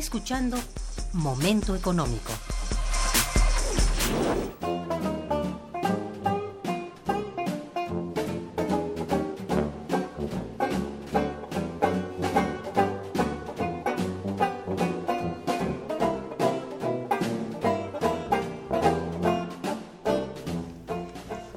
[0.00, 0.56] Escuchando
[1.12, 2.32] Momento Económico.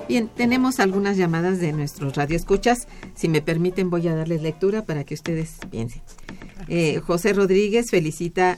[0.10, 2.90] Bien, tenemos algunas llamadas de nuestros radioescuchas.
[3.16, 6.04] Si me permiten, voy a darles lectura para que ustedes piensen.
[6.68, 8.58] Eh, José Rodríguez felicita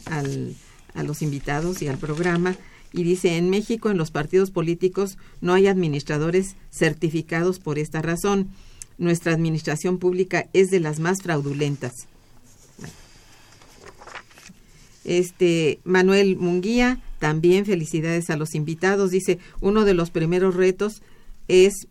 [0.93, 2.55] a los invitados y al programa
[2.95, 8.49] y dice, en México en los partidos políticos no hay administradores certificados por esta razón.
[8.97, 12.07] Nuestra administración pública es de las más fraudulentas.
[15.03, 19.11] Este Manuel Munguía, también felicidades a los invitados.
[19.11, 21.01] Dice, uno de los primeros retos
[21.47, 21.87] es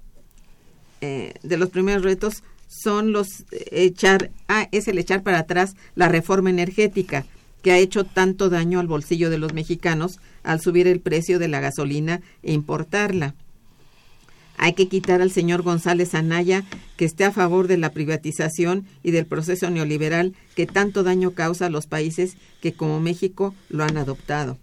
[1.01, 6.09] eh, de los primeros retos son los echar ah, es el echar para atrás la
[6.09, 7.25] reforma energética
[7.63, 11.49] que ha hecho tanto daño al bolsillo de los mexicanos al subir el precio de
[11.49, 13.35] la gasolina e importarla.
[14.57, 16.65] Hay que quitar al señor González Anaya,
[16.97, 21.67] que esté a favor de la privatización y del proceso neoliberal que tanto daño causa
[21.67, 24.59] a los países que como México lo han adoptado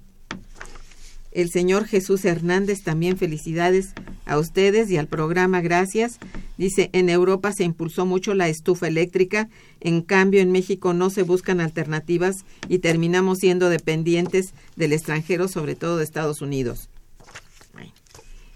[1.32, 3.94] el señor Jesús Hernández, también felicidades
[4.26, 6.20] a ustedes y al programa, gracias.
[6.58, 11.24] Dice, en Europa se impulsó mucho la estufa eléctrica, en cambio en México no se
[11.24, 16.90] buscan alternativas y terminamos siendo dependientes del extranjero, sobre todo de Estados Unidos.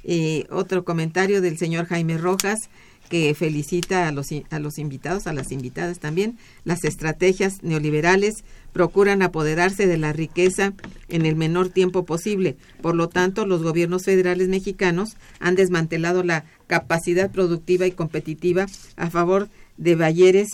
[0.08, 2.70] Y otro comentario del señor Jaime Rojas,
[3.10, 6.38] que felicita a los, a los invitados, a las invitadas también.
[6.64, 8.44] Las estrategias neoliberales
[8.76, 10.74] procuran apoderarse de la riqueza
[11.08, 12.58] en el menor tiempo posible.
[12.82, 18.66] Por lo tanto, los gobiernos federales mexicanos han desmantelado la capacidad productiva y competitiva
[18.98, 20.50] a favor de Bayeres,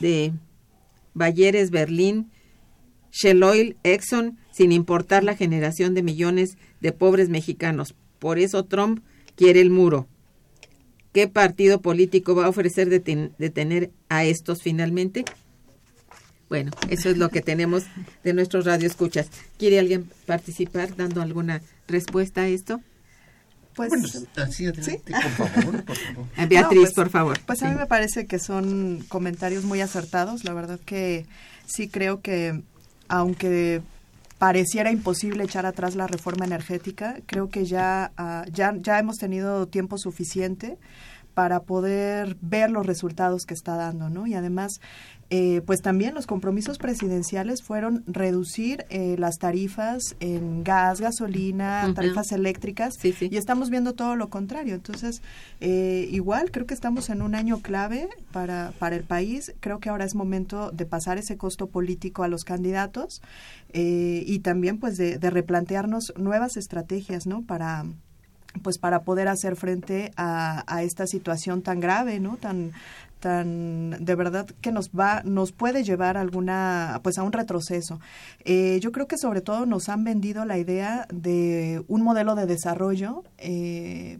[0.00, 0.32] de
[1.12, 2.30] Bayeres Berlín,
[3.10, 7.94] Shell Oil, Exxon, sin importar la generación de millones de pobres mexicanos.
[8.18, 9.04] Por eso Trump
[9.36, 10.08] quiere el muro.
[11.12, 15.26] ¿Qué partido político va a ofrecer detener a estos finalmente?
[16.52, 17.84] Bueno, eso es lo que tenemos
[18.24, 19.28] de nuestros radioescuchas.
[19.58, 22.82] ¿Quiere alguien participar dando alguna respuesta a esto?
[23.74, 25.00] Pues, así adelante,
[25.38, 25.84] por favor,
[26.50, 27.40] Beatriz, pues, por favor.
[27.46, 30.44] Pues a mí me parece que son comentarios muy acertados.
[30.44, 31.24] La verdad que
[31.64, 32.60] sí creo que,
[33.08, 33.80] aunque
[34.36, 37.16] pareciera imposible echar atrás la reforma energética.
[37.24, 40.76] Creo que ya, ah, ya, ya hemos tenido tiempo suficiente
[41.34, 44.26] para poder ver los resultados que está dando, ¿no?
[44.26, 44.80] Y además
[45.34, 52.32] eh, pues también los compromisos presidenciales fueron reducir eh, las tarifas en gas, gasolina, tarifas
[52.32, 54.74] eléctricas, y estamos viendo todo lo contrario.
[54.74, 55.22] Entonces,
[55.60, 59.54] eh, igual creo que estamos en un año clave para, para el país.
[59.60, 63.22] Creo que ahora es momento de pasar ese costo político a los candidatos
[63.72, 67.40] y también pues de, de replantearnos nuevas estrategias, ¿no?
[67.40, 67.86] Para
[68.62, 72.36] pues para poder hacer frente a, a, esta situación tan grave, ¿no?
[72.36, 72.72] Tan
[73.22, 78.00] tan de verdad que nos va nos puede llevar a alguna pues a un retroceso
[78.44, 82.46] eh, yo creo que sobre todo nos han vendido la idea de un modelo de
[82.46, 84.18] desarrollo eh,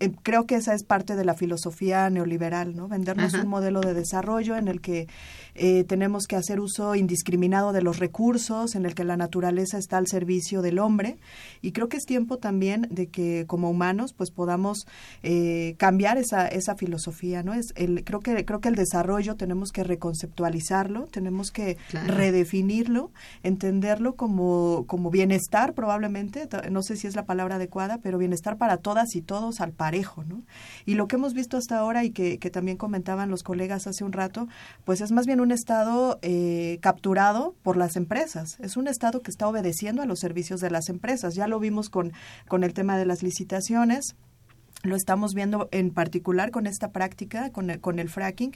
[0.00, 2.88] eh, creo que esa es parte de la filosofía neoliberal, ¿no?
[2.88, 5.06] Vendernos un modelo de desarrollo en el que
[5.54, 9.96] eh, tenemos que hacer uso indiscriminado de los recursos, en el que la naturaleza está
[9.96, 11.16] al servicio del hombre.
[11.62, 14.86] Y creo que es tiempo también de que como humanos pues podamos
[15.22, 17.54] eh, cambiar esa, esa filosofía, ¿no?
[17.54, 23.10] Es el, creo, que, creo que el desarrollo tenemos que reconceptualizarlo, tenemos que redefinirlo,
[23.42, 28.76] entenderlo como, como bienestar probablemente, no sé si es la palabra adecuada, pero bienestar para
[28.76, 29.94] todas y todos al par
[30.26, 30.42] ¿no?
[30.86, 34.12] Y lo que hemos visto hasta ahora y que, también comentaban los colegas hace un
[34.12, 34.48] rato,
[34.84, 38.58] pues es más bien un Estado eh, capturado por las empresas.
[38.60, 41.34] Es un Estado que está obedeciendo a los servicios de las empresas.
[41.34, 42.12] Ya lo vimos con,
[42.48, 44.16] con el tema de las licitaciones
[44.84, 48.52] lo estamos viendo en particular con esta práctica, con el, con el fracking.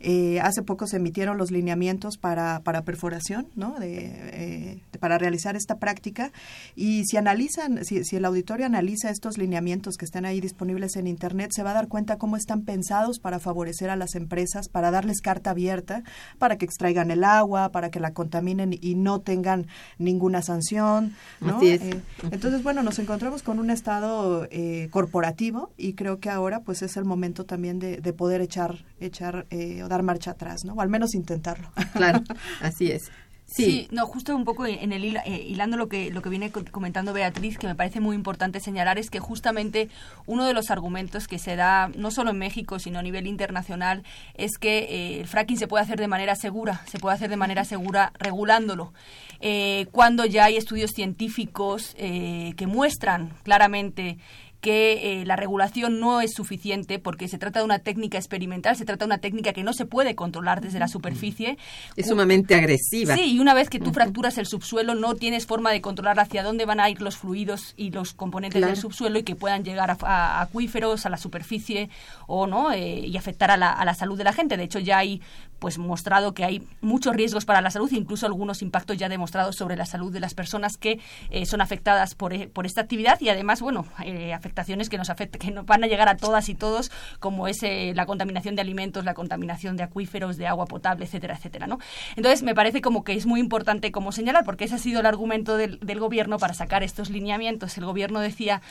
[0.00, 3.78] Eh, hace poco se emitieron los lineamientos para, para perforación, ¿no?
[3.78, 6.32] De, eh, para realizar esta práctica.
[6.76, 11.08] Y si analizan, si, si, el auditorio analiza estos lineamientos que están ahí disponibles en
[11.08, 14.90] Internet, se va a dar cuenta cómo están pensados para favorecer a las empresas, para
[14.90, 16.04] darles carta abierta,
[16.38, 19.66] para que extraigan el agua, para que la contaminen y no tengan
[19.98, 21.14] ninguna sanción.
[21.40, 21.60] ¿no?
[21.62, 24.48] Eh, entonces, bueno, nos encontramos con un estado
[24.90, 29.82] corporativo y creo que ahora pues es el momento también de, poder echar echar eh,
[29.82, 32.22] o dar marcha atrás no o al menos intentarlo claro
[32.60, 33.10] así es
[33.54, 33.88] Sí.
[33.90, 37.58] no, justo un poco en el eh, hilando lo que lo que viene comentando Beatriz,
[37.58, 39.90] que me parece muy importante señalar es que justamente
[40.26, 44.04] uno de los argumentos que se da no solo en México sino a nivel internacional
[44.34, 47.36] es que eh, el fracking se puede hacer de manera segura, se puede hacer de
[47.36, 48.94] manera segura regulándolo.
[49.40, 54.18] Eh, cuando ya hay estudios científicos que muestran claramente
[54.62, 58.84] que eh, la regulación no es suficiente porque se trata de una técnica experimental, se
[58.84, 61.58] trata de una técnica que no se puede controlar desde la superficie.
[61.96, 63.16] Es sumamente agresiva.
[63.16, 66.44] Sí, y una vez que tú fracturas el subsuelo no tienes forma de controlar hacia
[66.44, 69.96] dónde van a ir los fluidos y los componentes del subsuelo y que puedan llegar
[70.00, 71.90] a, acuíferos, a la superficie
[72.28, 74.56] o no eh, y afectar a la, a la salud de la gente.
[74.56, 75.20] De hecho, ya hay
[75.62, 79.76] pues mostrado que hay muchos riesgos para la salud, incluso algunos impactos ya demostrados sobre
[79.76, 80.98] la salud de las personas que
[81.30, 85.38] eh, son afectadas por, por, esta actividad y además, bueno, eh, afectaciones que nos afecta,
[85.38, 86.90] que nos van a llegar a todas y todos,
[87.20, 91.36] como es eh, la contaminación de alimentos, la contaminación de acuíferos, de agua potable, etcétera,
[91.36, 91.78] etcétera, ¿no?
[92.16, 95.06] Entonces, me parece como que es muy importante como señalar, porque ese ha sido el
[95.06, 97.78] argumento del, del gobierno para sacar estos lineamientos.
[97.78, 98.62] El gobierno decía,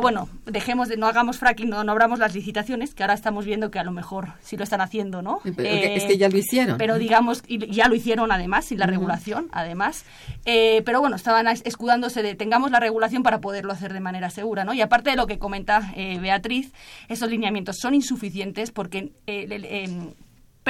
[0.00, 3.72] bueno, dejemos de, no hagamos fracking, no, no abramos las licitaciones, que ahora estamos viendo
[3.72, 5.40] que a lo mejor sí lo están haciendo, ¿no?
[5.44, 6.76] es que ya lo hicieron.
[6.76, 10.04] Pero digamos, y ya lo hicieron además, sin la regulación, además.
[10.44, 14.64] Eh, pero bueno, estaban escudándose de tengamos la regulación para poderlo hacer de manera segura,
[14.64, 14.74] ¿no?
[14.74, 16.72] Y aparte de lo que comenta eh, Beatriz,
[17.08, 20.12] esos lineamientos son insuficientes porque eh, em,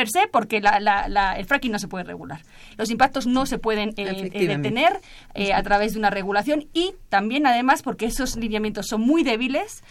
[0.00, 2.40] per se porque la, el fracking no se puede regular.
[2.78, 4.98] Los impactos no se pueden eh, eh, detener
[5.34, 9.84] eh, a través de una regulación y también además porque esos lineamientos son muy débiles,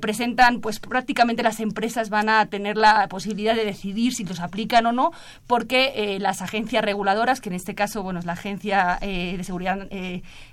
[0.00, 4.86] presentan pues prácticamente las empresas van a tener la posibilidad de decidir si los aplican
[4.86, 5.10] o no
[5.46, 9.88] porque las agencias reguladoras, que en este caso bueno es la agencia de seguridad,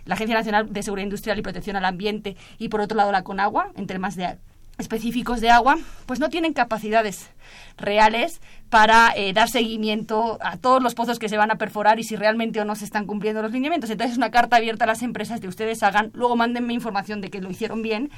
[0.05, 3.23] la agencia nacional de seguridad industrial y protección al ambiente y por otro lado la
[3.23, 4.37] CONAGUA en temas de
[4.77, 7.29] específicos de agua, pues no tienen capacidades
[7.77, 12.03] reales para eh, dar seguimiento a todos los pozos que se van a perforar y
[12.03, 13.89] si realmente o no se están cumpliendo los lineamientos.
[13.89, 17.29] Entonces es una carta abierta a las empresas de ustedes hagan, luego mándenme información de
[17.29, 18.09] que lo hicieron bien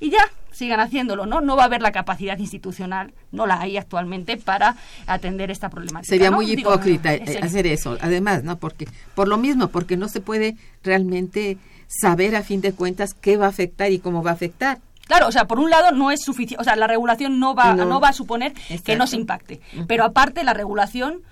[0.00, 1.40] y ya sigan haciéndolo, ¿no?
[1.40, 6.10] No va a haber la capacidad institucional, no la hay actualmente para atender esta problemática.
[6.10, 7.10] Sería muy hipócrita
[7.40, 8.58] hacer eso, además, ¿no?
[8.58, 11.56] Porque por lo mismo, porque no se puede realmente
[11.86, 14.78] saber a fin de cuentas qué va a afectar y cómo va a afectar.
[15.06, 17.74] Claro, o sea, por un lado no es suficiente, o sea, la regulación no va,
[17.74, 18.00] no.
[18.00, 18.52] va a suponer
[18.84, 21.22] que no se impacte, pero aparte la regulación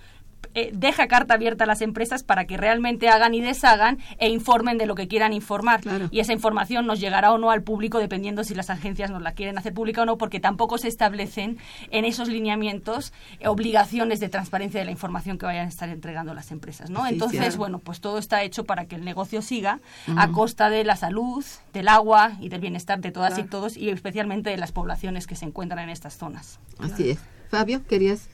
[0.54, 4.78] eh, deja carta abierta a las empresas para que realmente hagan y deshagan e informen
[4.78, 5.80] de lo que quieran informar.
[6.10, 9.32] Y esa información nos llegará o no al público dependiendo si las agencias nos la
[9.32, 11.58] quieren hacer pública o no, porque tampoco se establecen
[11.90, 16.34] en esos lineamientos eh, obligaciones de transparencia de la información que vayan a estar entregando
[16.34, 16.90] las empresas.
[16.90, 17.06] ¿no?
[17.06, 19.80] Entonces, bueno, pues todo está hecho para que el negocio siga
[20.16, 23.90] a costa de la salud, del agua y del bienestar de todas y todos y
[23.90, 26.58] especialmente de las poblaciones que se encuentran en estas zonas.
[26.78, 27.18] Así es.
[27.50, 28.28] Fabio, ¿querías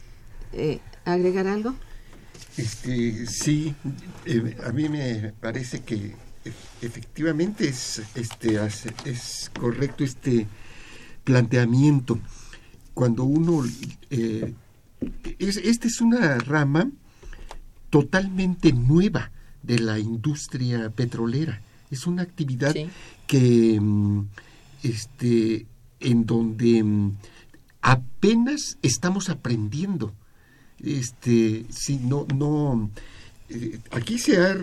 [0.52, 1.74] eh, agregar algo?
[2.56, 3.74] Este, sí,
[4.24, 6.14] eh, a mí me parece que
[6.80, 8.58] efectivamente es, este,
[9.04, 10.46] es correcto este
[11.24, 12.18] planteamiento.
[12.94, 13.64] Cuando uno...
[14.10, 14.54] Eh,
[15.38, 16.90] es, esta es una rama
[17.90, 19.30] totalmente nueva
[19.62, 21.60] de la industria petrolera.
[21.90, 22.74] Es una actividad
[23.26, 24.26] que mm,
[24.82, 25.66] este,
[26.00, 27.16] en donde mm,
[27.82, 30.12] apenas estamos aprendiendo
[30.82, 32.90] este, si no, no,
[33.48, 34.56] eh, aquí se ha,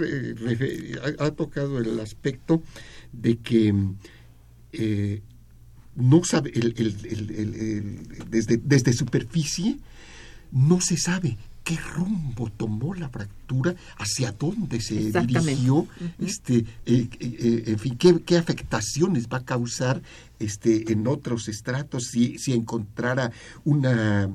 [1.20, 2.61] ha, tocado el aspecto
[3.11, 3.74] de que
[4.74, 5.22] eh,
[5.95, 6.51] no sabe,
[8.30, 9.78] desde, desde superficie
[10.51, 15.88] no se sabe qué rumbo tomó la fractura, hacia dónde se dirigió,
[16.20, 17.07] este, eh,
[17.68, 20.01] en fin, qué, qué, afectaciones va a causar
[20.39, 23.32] este, en otros estratos si, si encontrara
[23.64, 24.30] una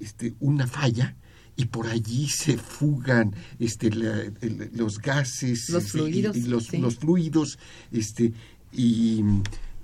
[0.00, 1.16] este, una falla
[1.56, 7.58] y por allí se fugan este, los gases los fluidos, y, los, fluidos
[7.90, 8.32] este,
[8.72, 9.24] y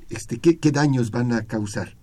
[0.08, 1.96] este, ¿qué, ¿qué, daños van a causar.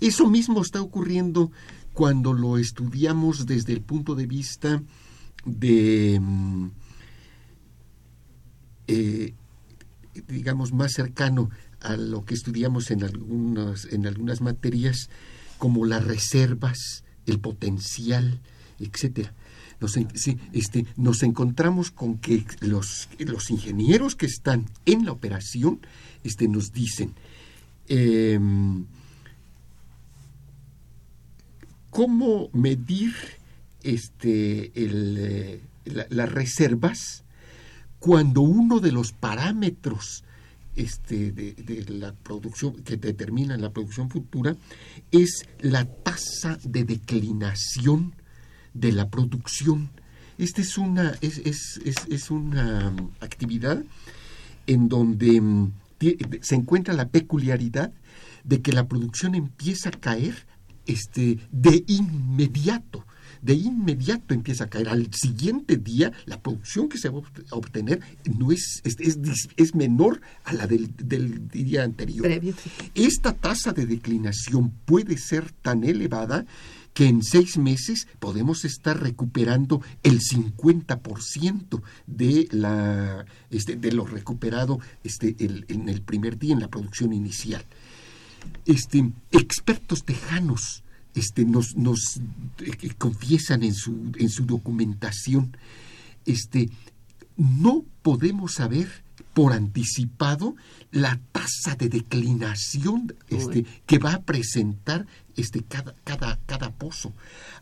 [0.00, 1.50] Eso mismo está ocurriendo
[1.94, 4.82] cuando lo estudiamos desde el punto de vista
[5.46, 6.66] de, mm,
[8.88, 9.34] eh,
[10.28, 15.08] digamos, más cercano a lo que estudiamos en algunas, en algunas materias
[15.58, 18.40] como las reservas, el potencial,
[18.78, 19.32] etcétera.
[19.80, 20.86] Nos, este,
[21.22, 23.08] encontramos con que los,
[23.50, 25.80] ingenieros que están en la operación
[26.22, 27.12] este, nos dicen
[27.88, 28.86] em,
[31.90, 33.14] cómo medir
[33.82, 37.24] este, el, las reservas
[37.98, 40.24] cuando uno de los parámetros
[40.76, 44.56] este, de, la producción que determina la producción futura
[45.10, 48.14] es la tasa de declinación
[48.72, 49.90] de la producción.
[50.38, 53.82] Esta es una, es, es, es, una mm, actividad
[54.66, 55.72] en donde mm,
[56.40, 57.92] se encuentra la peculiaridad
[58.42, 60.46] de que la producción empieza a caer
[60.86, 63.06] este, de inmediato
[63.44, 64.88] de inmediato empieza a caer.
[64.88, 67.20] Al siguiente día, la producción que se va
[67.50, 68.00] a obtener
[68.38, 69.18] no es, es,
[69.56, 72.26] es, menor a la del, del día anterior.
[72.94, 76.46] Esta tasa de declinación puede ser tan elevada
[76.94, 84.78] que en seis meses podemos estar recuperando el 50% de, la, este, de lo recuperado
[85.02, 87.62] este, en el primer día en la producción inicial.
[88.64, 90.83] Este, expertos tejanos
[91.14, 92.20] este, nos, nos
[92.58, 95.56] eh, confiesan en su, en su documentación,
[96.26, 96.70] este,
[97.36, 100.54] no podemos saber por anticipado
[100.92, 105.06] la tasa de declinación este, que va a presentar
[105.36, 107.12] este, cada, cada, cada pozo.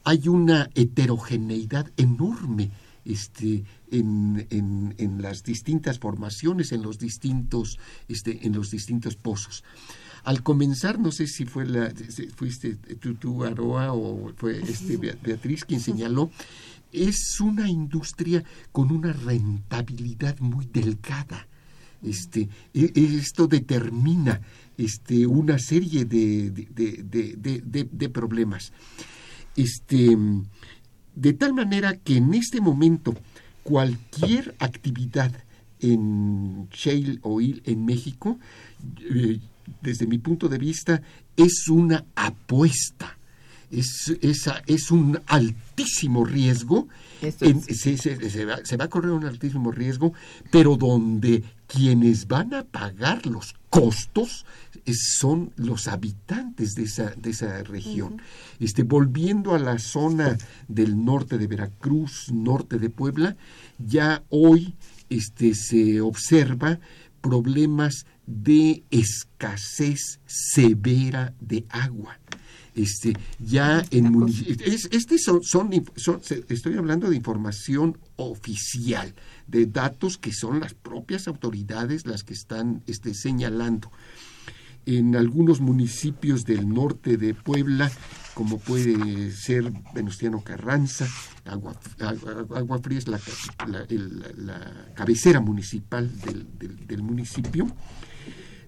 [0.05, 2.71] Hay una heterogeneidad enorme
[3.05, 9.65] este, en, en, en, las distintas formaciones, en los distintos, este, en los distintos pozos.
[10.25, 11.93] Al comenzar, no sé si fue la,
[12.37, 12.77] fuiste
[13.21, 16.31] tú, Aroa, o fue este, Beatriz quien señaló,
[16.93, 21.49] es una industria con una rentabilidad muy delgada.
[22.03, 24.41] Este, e, esto determina
[24.77, 28.73] este, una serie de, de, de, problemas.
[29.57, 30.17] Este,
[31.15, 33.15] de tal manera que en este momento
[33.63, 35.33] cualquier actividad
[35.81, 38.39] en shale oil en México
[39.15, 39.41] eh,
[39.81, 41.03] desde mi punto de vista,
[41.37, 43.19] es una apuesta.
[43.71, 46.89] Es, es un altísimo riesgo,
[47.31, 50.13] se, va, a correr un altísimo riesgo,
[50.51, 54.45] pero donde quienes van a pagar los costos
[54.93, 58.21] son los habitantes de esa, de esa región.
[58.59, 60.37] este, volviendo a la zona
[60.69, 63.37] del norte de Veracruz, norte de Puebla,
[63.79, 64.75] ya hoy
[65.09, 66.81] este, se observa
[67.21, 72.19] problemas de escasez severa de agua.
[72.75, 74.25] Este, ya en
[74.91, 75.71] este son, son,
[76.49, 79.15] estoy hablando de información oficial,
[79.47, 83.91] de datos que son las propias autoridades las que están este, señalando.
[84.87, 87.93] En algunos municipios del norte de Puebla,
[88.35, 91.07] como puede ser Venustiano Carranza,
[91.45, 93.21] Agua, Agua, Fría es la,
[94.95, 96.49] cabecera municipal del,
[96.87, 97.69] del municipio,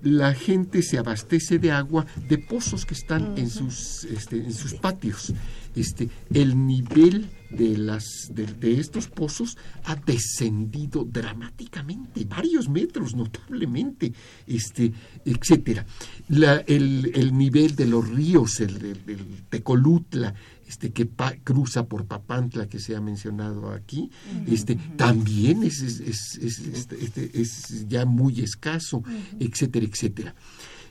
[0.04, 4.74] la gente se abastece de agua de pozos que están en sus, este, en sus
[4.74, 5.32] patios.
[5.74, 14.12] Este, el nivel de, las, de, estos pozos ha descendido dramáticamente, varios metros notablemente,
[14.46, 14.92] este,
[15.24, 15.84] etcétera.
[16.28, 18.76] el, el, nivel de los ríos, el,
[19.06, 20.34] el Tecolutla,
[20.68, 21.08] este, que
[21.42, 24.10] cruza por Papantla, que se ha mencionado aquí,
[24.46, 29.02] este, también es, es, este, es, ya muy escaso,
[29.38, 30.34] etcétera, etcétera.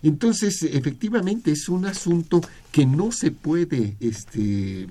[0.02, 4.88] Entonces, efectivamente, es un asunto que no se puede este,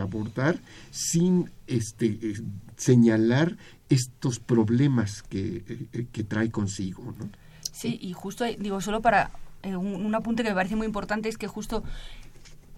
[0.00, 0.58] abordar
[0.90, 2.34] sin este,
[2.76, 3.56] señalar
[3.88, 7.14] estos problemas que, eh, que trae consigo.
[7.18, 7.28] ¿no?
[7.72, 9.30] Sí, y justo, digo, solo para
[9.62, 11.82] eh, un, un, apunte que me parece muy importante es que justo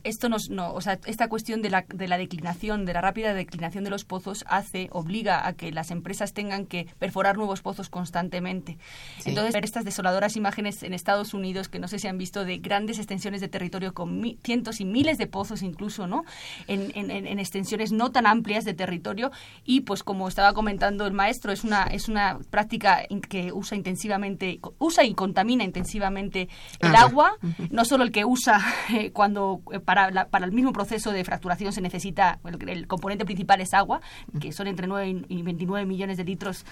[0.07, 3.35] esto nos, no, o sea, esta cuestión de la, de la declinación, de la rápida
[3.35, 7.89] declinación de los pozos, hace, obliga a que las empresas tengan que perforar nuevos pozos
[7.89, 8.79] constantemente.
[9.25, 12.59] Entonces, ver estas desoladoras imágenes en Estados Unidos, que no sé si han visto, de
[12.59, 16.25] grandes extensiones de territorio con cientos y miles de pozos incluso, ¿no?
[16.69, 19.31] En, en, en, extensiones no tan amplias de territorio.
[19.65, 24.61] Y, pues, como estaba comentando el maestro, es una, es una práctica que usa intensivamente,
[24.79, 26.49] usa y contamina intensivamente
[26.81, 27.37] el agua,
[27.71, 28.61] no solo el que usa
[28.95, 33.75] eh, cuando eh, para, el mismo proceso de fracturación se necesita, el, componente principal es
[33.75, 34.01] agua,
[34.41, 36.65] que son entre 9 y 29 millones de litros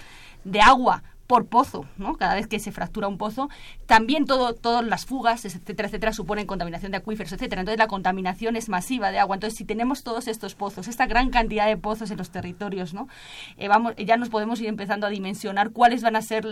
[0.43, 2.15] de agua por pozo, ¿no?
[2.15, 3.49] Cada vez que se fractura un pozo,
[3.85, 7.61] también todo, todas las fugas, etcétera, etcétera, suponen contaminación de acuíferos, etcétera.
[7.61, 9.35] Entonces la contaminación es masiva de agua.
[9.35, 13.07] Entonces si tenemos todos estos pozos, esta gran cantidad de pozos en los territorios, ¿no?
[13.57, 16.45] Eh, vamos, ya nos podemos ir empezando a dimensionar cuáles van a ser,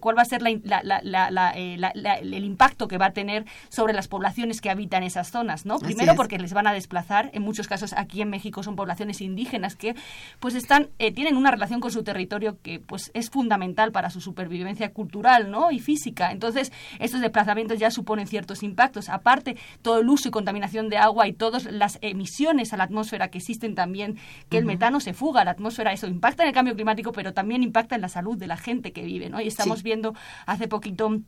[0.00, 1.78] cuál va a ser eh,
[2.22, 5.78] el impacto que va a tener sobre las poblaciones que habitan esas zonas, ¿no?
[5.78, 9.76] Primero porque les van a desplazar, en muchos casos aquí en México son poblaciones indígenas
[9.76, 9.94] que
[10.38, 14.17] pues están, eh, tienen una relación con su territorio que pues es fundamental para su
[14.20, 15.70] supervivencia cultural ¿no?
[15.70, 16.32] y física.
[16.32, 19.08] Entonces, estos desplazamientos ya suponen ciertos impactos.
[19.08, 23.28] Aparte, todo el uso y contaminación de agua y todas las emisiones a la atmósfera
[23.28, 26.54] que existen también, que el metano se fuga a la atmósfera, eso impacta en el
[26.54, 29.30] cambio climático, pero también impacta en la salud de la gente que vive.
[29.30, 29.40] ¿no?
[29.40, 30.14] Y estamos viendo
[30.46, 31.20] hace poquito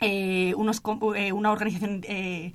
[0.00, 0.82] eh, unos,
[1.16, 2.02] eh, una organización...
[2.06, 2.52] Eh,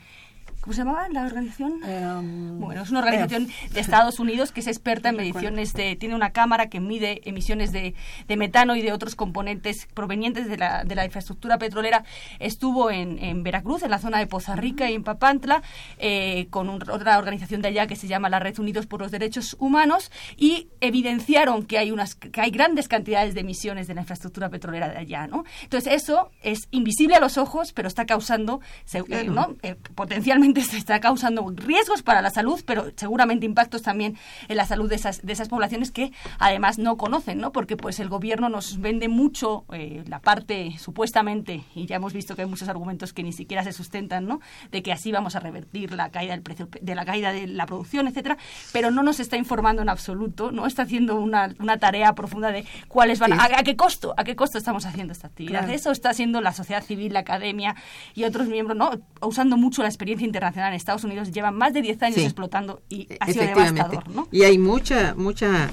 [0.61, 1.81] ¿Cómo se llamaba la organización?
[1.83, 5.95] Em, bueno, es una organización de Estados Unidos que es experta en mediciones de...
[5.95, 7.95] Tiene una cámara que mide emisiones de,
[8.27, 12.03] de metano y de otros componentes provenientes de la, de la infraestructura petrolera.
[12.37, 15.63] Estuvo en, en, Veracruz, en la zona de Poza Rica y en Papantla,
[15.97, 19.55] eh, con otra organización de allá que se llama la Red Unidos por los Derechos
[19.59, 24.49] Humanos y evidenciaron que hay, unas, que hay grandes cantidades de emisiones de la infraestructura
[24.49, 25.43] petrolera de allá, ¿no?
[25.63, 28.61] Entonces eso es invisible a los ojos, pero está causando,
[28.93, 29.55] eh, ¿no?
[29.63, 34.65] Eh, potencialmente se está causando riesgos para la salud, pero seguramente impactos también en la
[34.65, 37.51] salud de esas, de esas poblaciones que además no conocen, ¿no?
[37.51, 42.35] Porque pues el gobierno nos vende mucho eh, la parte supuestamente, y ya hemos visto
[42.35, 44.41] que hay muchos argumentos que ni siquiera se sustentan, ¿no?
[44.71, 47.65] De que así vamos a revertir la caída del precio, de la caída de la
[47.65, 48.37] producción, etcétera,
[48.73, 52.65] pero no nos está informando en absoluto, no está haciendo una, una tarea profunda de
[52.87, 55.69] cuáles van, a, qué costo, a qué costo estamos haciendo esta actividad.
[55.69, 57.75] Eso está haciendo la sociedad civil, la academia
[58.13, 58.91] y otros miembros, ¿no?
[59.21, 63.07] Usando mucho la experiencia internacional en Estados Unidos lleva más de 10 años explotando y
[63.19, 64.27] ha sido devastador, ¿no?
[64.31, 65.69] Y hay mucha, mucha,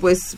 [0.00, 0.36] pues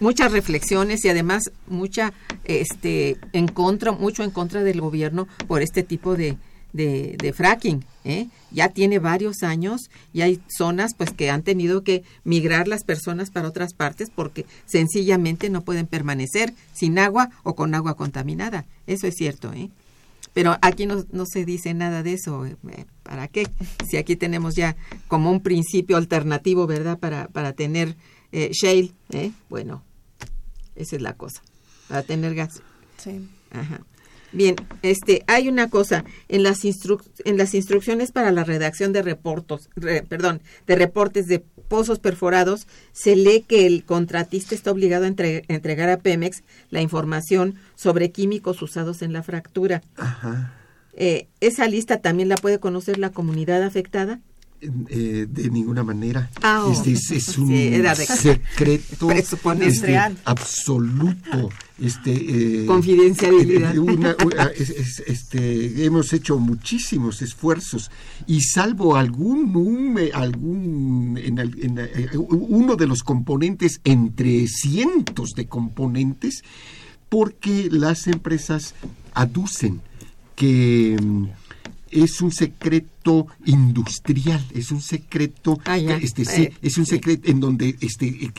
[0.00, 2.12] muchas reflexiones y además mucha
[2.44, 6.38] este en contra mucho en contra del gobierno por este tipo de,
[6.72, 8.28] de, fracking ¿eh?
[8.50, 13.30] ya tiene varios años y hay zonas pues que han tenido que migrar las personas
[13.30, 19.06] para otras partes porque sencillamente no pueden permanecer sin agua o con agua contaminada eso
[19.06, 19.68] es cierto ¿eh?
[20.32, 22.46] Pero aquí no, no se dice nada de eso.
[22.46, 22.56] Eh,
[23.02, 23.48] ¿Para qué?
[23.88, 24.76] Si aquí tenemos ya
[25.08, 26.98] como un principio alternativo, ¿verdad?
[26.98, 27.96] Para, para tener
[28.32, 29.32] eh, shale, ¿eh?
[29.48, 29.82] Bueno,
[30.76, 31.42] esa es la cosa.
[31.88, 32.62] Para tener gas.
[32.98, 33.28] Sí.
[33.50, 33.80] Ajá.
[34.32, 39.68] Bien, este, hay una cosa en las en las instrucciones para la redacción de reportos,
[40.08, 45.88] perdón, de reportes de pozos perforados, se lee que el contratista está obligado a entregar
[45.88, 49.82] a Pemex la información sobre químicos usados en la fractura.
[49.96, 50.56] Ajá.
[50.92, 54.20] Eh, ¿Esa lista también la puede conocer la comunidad afectada?
[54.62, 56.28] Eh, de ninguna manera.
[56.42, 56.72] Ah, oh.
[56.72, 59.10] este es, un secreto
[59.60, 61.48] este, absoluto.
[61.80, 62.12] Este,
[62.62, 63.74] eh, Confidencialidad.
[63.74, 64.54] Eh,
[65.06, 67.90] este, hemos hecho muchísimos esfuerzos
[68.26, 71.18] y salvo algún, algún
[72.28, 76.42] uno de los componentes entre cientos de componentes,
[77.08, 78.74] porque las empresas
[79.14, 79.80] aducen
[80.36, 81.28] que mm,
[81.90, 87.40] es un secreto industrial, es un secreto, ah, este, sí, eh, es un secreto en
[87.40, 88.32] donde este,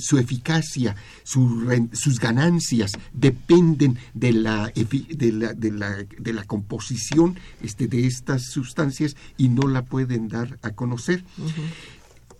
[0.00, 7.88] su eficacia, sus ganancias dependen de la, de la, de la, de la composición este,
[7.88, 11.24] de estas sustancias y no la pueden dar a conocer.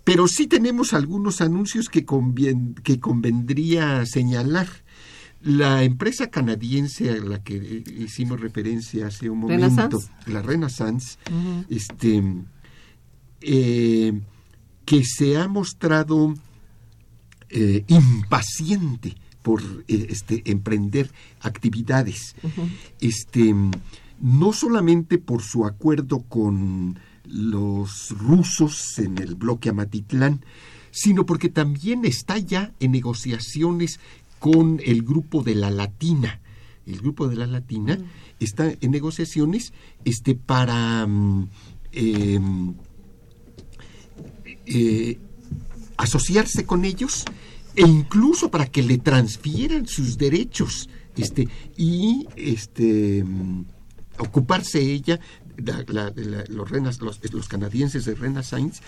[0.03, 2.05] Pero sí tenemos algunos anuncios que,
[2.83, 4.67] que convendría señalar
[5.41, 11.17] la empresa canadiense a la que hicimos referencia hace un momento, la Renaissance,
[11.69, 12.23] este,
[13.41, 14.19] eh,
[14.85, 16.33] que se ha mostrado
[17.49, 21.11] eh, impaciente por eh, este, emprender
[21.41, 22.35] actividades,
[22.99, 23.53] este,
[24.19, 30.43] no solamente por su acuerdo con los rusos en el bloque Amatitlán,
[30.91, 33.99] sino porque también está ya en negociaciones
[34.39, 36.41] con el grupo de la Latina.
[36.85, 38.03] El grupo de la Latina mm.
[38.43, 39.73] está en negociaciones
[40.05, 41.49] este, para mm,
[41.91, 42.73] em,
[44.65, 45.17] eh,
[45.97, 47.25] asociarse con ellos
[47.75, 53.65] e incluso para que le transfieran sus derechos este, y este, mm,
[54.19, 55.19] ocuparse ella
[55.57, 58.81] los, los, canadienses de Renaissance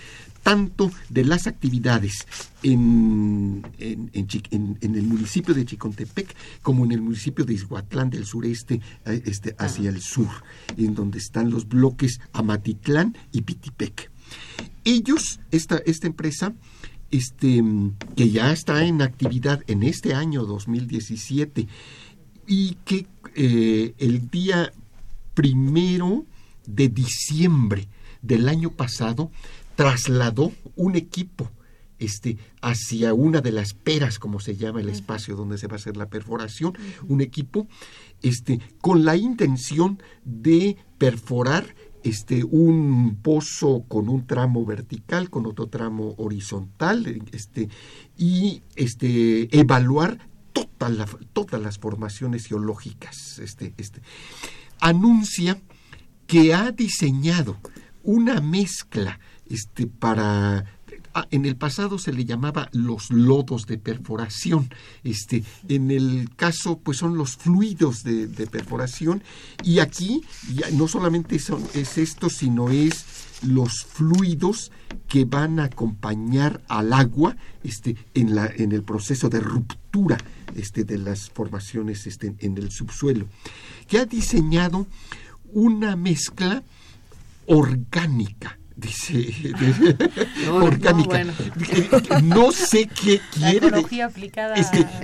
[0.44, 2.28] tanto de las actividades
[2.64, 9.22] en, en, el municipio de Chicontepec como en el municipio de Izhuatlán del sureste eh,
[9.26, 10.30] este, hacia el sur,
[10.78, 14.12] en donde están los bloques Amatitlán y Pitipec.
[14.84, 16.54] Ellos, esta, esta empresa,
[17.12, 17.64] este,
[18.16, 21.68] que ya está en actividad en este año 2017
[22.48, 24.72] y que eh, el día
[25.34, 26.26] primero
[26.76, 27.88] de diciembre
[28.22, 29.32] del año pasado
[29.76, 31.50] trasladó un equipo
[32.00, 35.76] este, hacia una de las peras, como se llama el espacio donde se va a
[35.76, 36.74] hacer la perforación,
[37.08, 37.68] un equipo
[38.22, 45.68] este, con la intención de perforar este, un pozo con un tramo vertical, con otro
[45.68, 47.68] tramo horizontal, este,
[48.18, 50.30] y este, evaluar
[51.34, 53.40] todas las formaciones geológicas.
[53.40, 54.02] Este, este.
[54.80, 55.62] Anuncia
[56.30, 57.58] que ha diseñado
[58.04, 59.20] una mezcla
[59.50, 60.64] este, para
[61.16, 64.70] ah, en el pasado se le llamaba los lodos de perforación.
[65.04, 69.24] Este, en el caso, pues son los fluidos de, perforación.
[69.64, 70.22] Y aquí
[70.74, 73.06] no solamente son, es esto, sino es
[73.42, 74.72] los fluidos
[75.08, 80.20] que van a acompañar al agua este, en, la, en el proceso de ruptura
[80.56, 83.26] este, de las formaciones este, en el subsuelo,
[83.88, 84.86] que ha diseñado
[85.54, 86.64] una mezcla
[87.46, 89.54] orgánica dice
[90.52, 91.26] orgánica.
[92.24, 93.72] No, sé qué quiere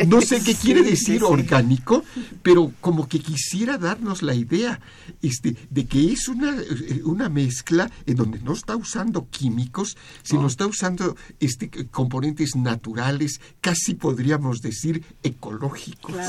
[0.07, 2.03] no sé qué quiere decir orgánico,
[2.41, 4.79] pero como que quisiera darnos la idea
[5.21, 6.55] este, de que es una,
[7.03, 13.95] una mezcla en donde no está usando químicos, sino está usando este, componentes naturales, casi
[13.95, 16.15] podríamos decir ecológicos.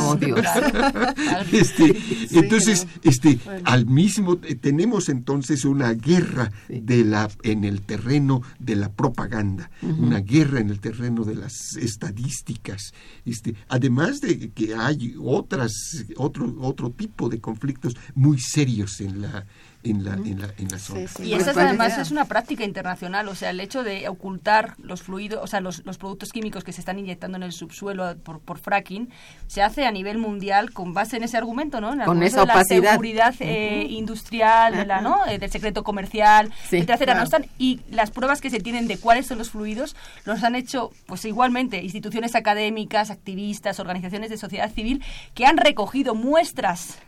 [1.53, 1.97] Este,
[2.31, 8.93] entonces, este, al mismo tenemos entonces una guerra de la en el terreno de la
[8.93, 12.93] propaganda, una guerra en el terreno de las estadísticas.
[13.25, 15.73] Este, además de que hay otras,
[16.17, 19.47] otro, otro tipo de conflictos muy serios en la,
[19.91, 21.07] en la, en la, en la zona.
[21.23, 25.41] Y esa además es una práctica internacional, o sea, el hecho de ocultar los fluidos,
[25.43, 28.59] o sea, los, los productos químicos que se están inyectando en el subsuelo por, por,
[28.59, 29.11] fracking,
[29.47, 31.93] se hace a nivel mundial con base en ese argumento, ¿no?
[31.93, 35.27] En con esa de la seguridad eh, industrial, de la, ¿no?
[35.27, 39.27] Eh, del secreto comercial, etcétera, No están, y las pruebas que se tienen de cuáles
[39.27, 45.03] son los fluidos los han hecho, pues igualmente, instituciones académicas, activistas, organizaciones de sociedad civil
[45.35, 46.99] que han recogido muestras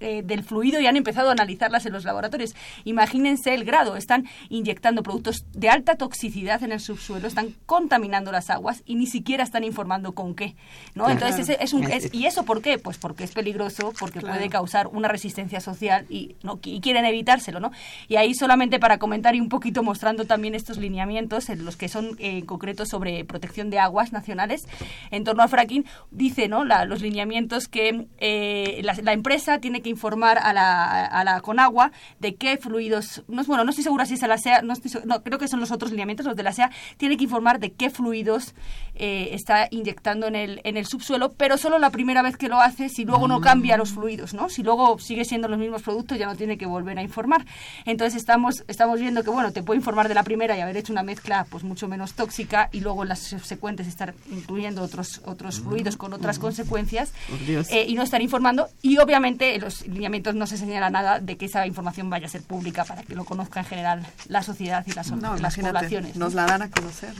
[0.00, 2.54] eh, del fluido y han empezado a analizarlas en los laboratorios.
[2.84, 8.48] Imagínense el grado, están inyectando productos de alta toxicidad en el subsuelo, están contaminando las
[8.48, 10.56] aguas y ni siquiera están informando con qué.
[10.94, 11.10] ¿no?
[11.10, 12.78] Entonces, es, un, ¿y eso por qué?
[12.78, 16.58] Pues porque es peligroso, porque puede causar una resistencia social y, ¿no?
[16.64, 17.60] y quieren evitárselo.
[17.60, 17.70] ¿no?
[18.08, 21.88] Y ahí solamente para comentar y un poquito mostrando también estos lineamientos, en los que
[21.88, 24.66] son eh, en concreto sobre protección de aguas nacionales
[25.10, 26.64] en torno al fracking, dice ¿no?
[26.64, 31.90] los lineamientos que eh, la, la empresa tiene que informar a la, a la Conagua
[32.20, 35.24] de qué fluidos, no, bueno, no estoy segura si es a la SEA, no, no
[35.24, 37.90] creo que son los otros lineamientos, los de la SEA, tiene que informar de qué
[37.90, 38.54] fluidos
[38.94, 42.60] eh, está inyectando en el, en el subsuelo, pero solo la primera vez que lo
[42.60, 44.48] hace, si luego no cambia los fluidos, ¿no?
[44.48, 47.44] Si luego sigue siendo los mismos productos, ya no tiene que volver a informar.
[47.86, 50.92] Entonces estamos, estamos viendo que, bueno, te puede informar de la primera y haber hecho
[50.92, 55.60] una mezcla pues mucho menos tóxica y luego en las subsecuentes estar incluyendo otros, otros
[55.60, 57.12] fluidos con otras consecuencias
[57.68, 58.68] eh, y no estar informando.
[58.80, 62.42] Y obviamente los lineamientos no se señala nada de que esa información vaya a ser
[62.42, 66.16] pública para que lo conozca en general la sociedad y las, las poblaciones.
[66.16, 67.12] Nos la dan a conocer,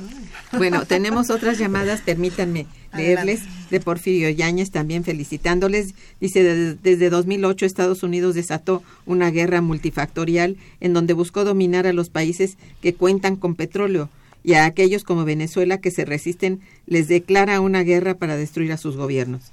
[0.53, 5.95] Bueno, tenemos otras llamadas, permítanme leerles, de Porfirio Yáñez también felicitándoles.
[6.21, 12.11] Dice, desde 2008 Estados Unidos desató una guerra multifactorial en donde buscó dominar a los
[12.11, 14.09] países que cuentan con petróleo
[14.43, 18.77] y a aquellos como Venezuela que se resisten les declara una guerra para destruir a
[18.77, 19.53] sus gobiernos.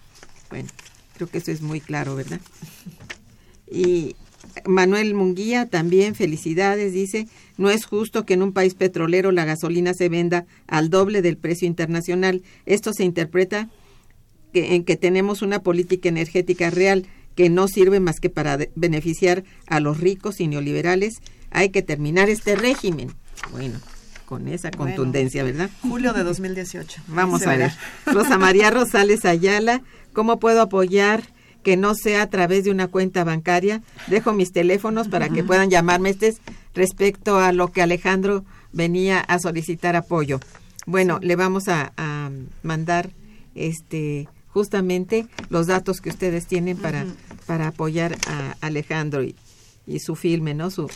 [0.49, 0.69] Bueno,
[1.23, 2.41] Creo que eso es muy claro, ¿verdad?
[3.71, 4.17] Y
[4.65, 9.93] Manuel Munguía también, felicidades, dice, no es justo que en un país petrolero la gasolina
[9.93, 12.43] se venda al doble del precio internacional.
[12.65, 13.69] Esto se interpreta
[14.51, 19.79] en que tenemos una política energética real que no sirve más que para beneficiar a
[19.79, 21.13] los ricos y neoliberales.
[21.51, 23.13] Hay que terminar este régimen.
[23.53, 23.79] Bueno,
[24.33, 25.69] con esa contundencia, ¿verdad?
[25.83, 27.03] Julio de 2018.
[27.07, 27.71] Vamos a ver.
[28.07, 31.23] Rosa María Rosales Ayala ¿Cómo puedo apoyar
[31.63, 33.83] que no sea a través de una cuenta bancaria?
[34.07, 36.09] Dejo mis teléfonos para que puedan llamarme.
[36.09, 36.41] Este es
[36.73, 40.39] respecto a lo que Alejandro venía a solicitar apoyo.
[40.85, 41.91] Bueno, le vamos a,
[42.63, 43.11] mandar
[43.53, 47.05] este justamente los datos que ustedes tienen para,
[47.45, 49.35] para apoyar a Alejandro y,
[49.87, 50.69] y su filme, ¿no?
[50.69, 50.89] Su,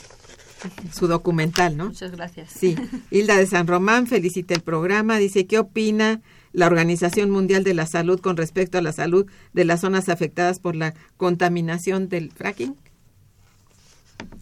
[0.93, 1.87] su documental, ¿no?
[1.87, 2.51] Muchas gracias.
[2.51, 2.75] Sí.
[3.11, 6.21] Hilda de San Román felicita el programa, dice, ¿qué opina
[6.53, 10.59] la Organización Mundial de la Salud con respecto a la salud de las zonas afectadas
[10.59, 12.75] por la contaminación del fracking?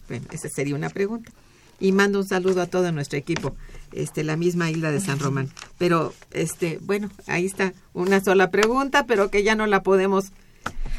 [0.08, 1.30] Bueno, esa sería una pregunta.
[1.78, 3.54] Y mando un saludo a todo nuestro equipo,
[3.92, 5.50] este, la misma isla de San Román.
[5.76, 10.32] Pero, este, bueno, ahí está una sola pregunta, pero que ya no la podemos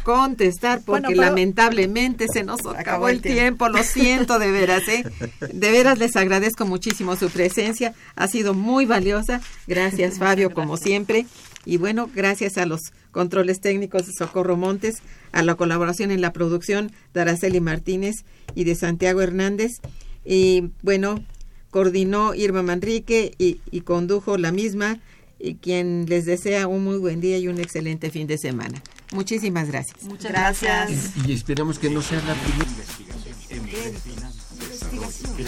[0.08, 3.68] contestar porque lamentablemente se nos acabó, el tiempo.
[3.68, 5.04] lo siento de veras, ¿eh?
[5.52, 9.42] De veras les agradezco muchísimo su presencia, ha sido muy valiosa.
[9.68, 11.26] Gracias Fabio, como siempre.
[11.66, 15.00] Y bueno, gracias a los controles técnicos de Socorro Montes,
[15.34, 18.24] a la colaboración en la producción de Araceli Martínez
[18.56, 19.82] y de Santiago Hernández.
[20.24, 21.22] Y bueno,
[21.70, 25.02] coordinó Irma Manrique y, y condujo la misma,
[25.38, 28.82] y quien les desea un muy buen día y un excelente fin de semana.
[29.12, 30.04] Muchísimas gracias.
[30.04, 31.12] Muchas gracias.
[31.26, 32.72] Y, esperamos que no sea la primera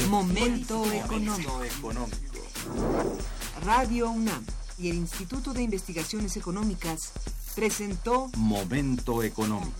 [0.08, 1.62] Momento económico.
[3.64, 4.46] Radio UNAM
[4.78, 7.12] y el Instituto de Investigaciones Económicas
[7.56, 9.72] presentó Momento Económico.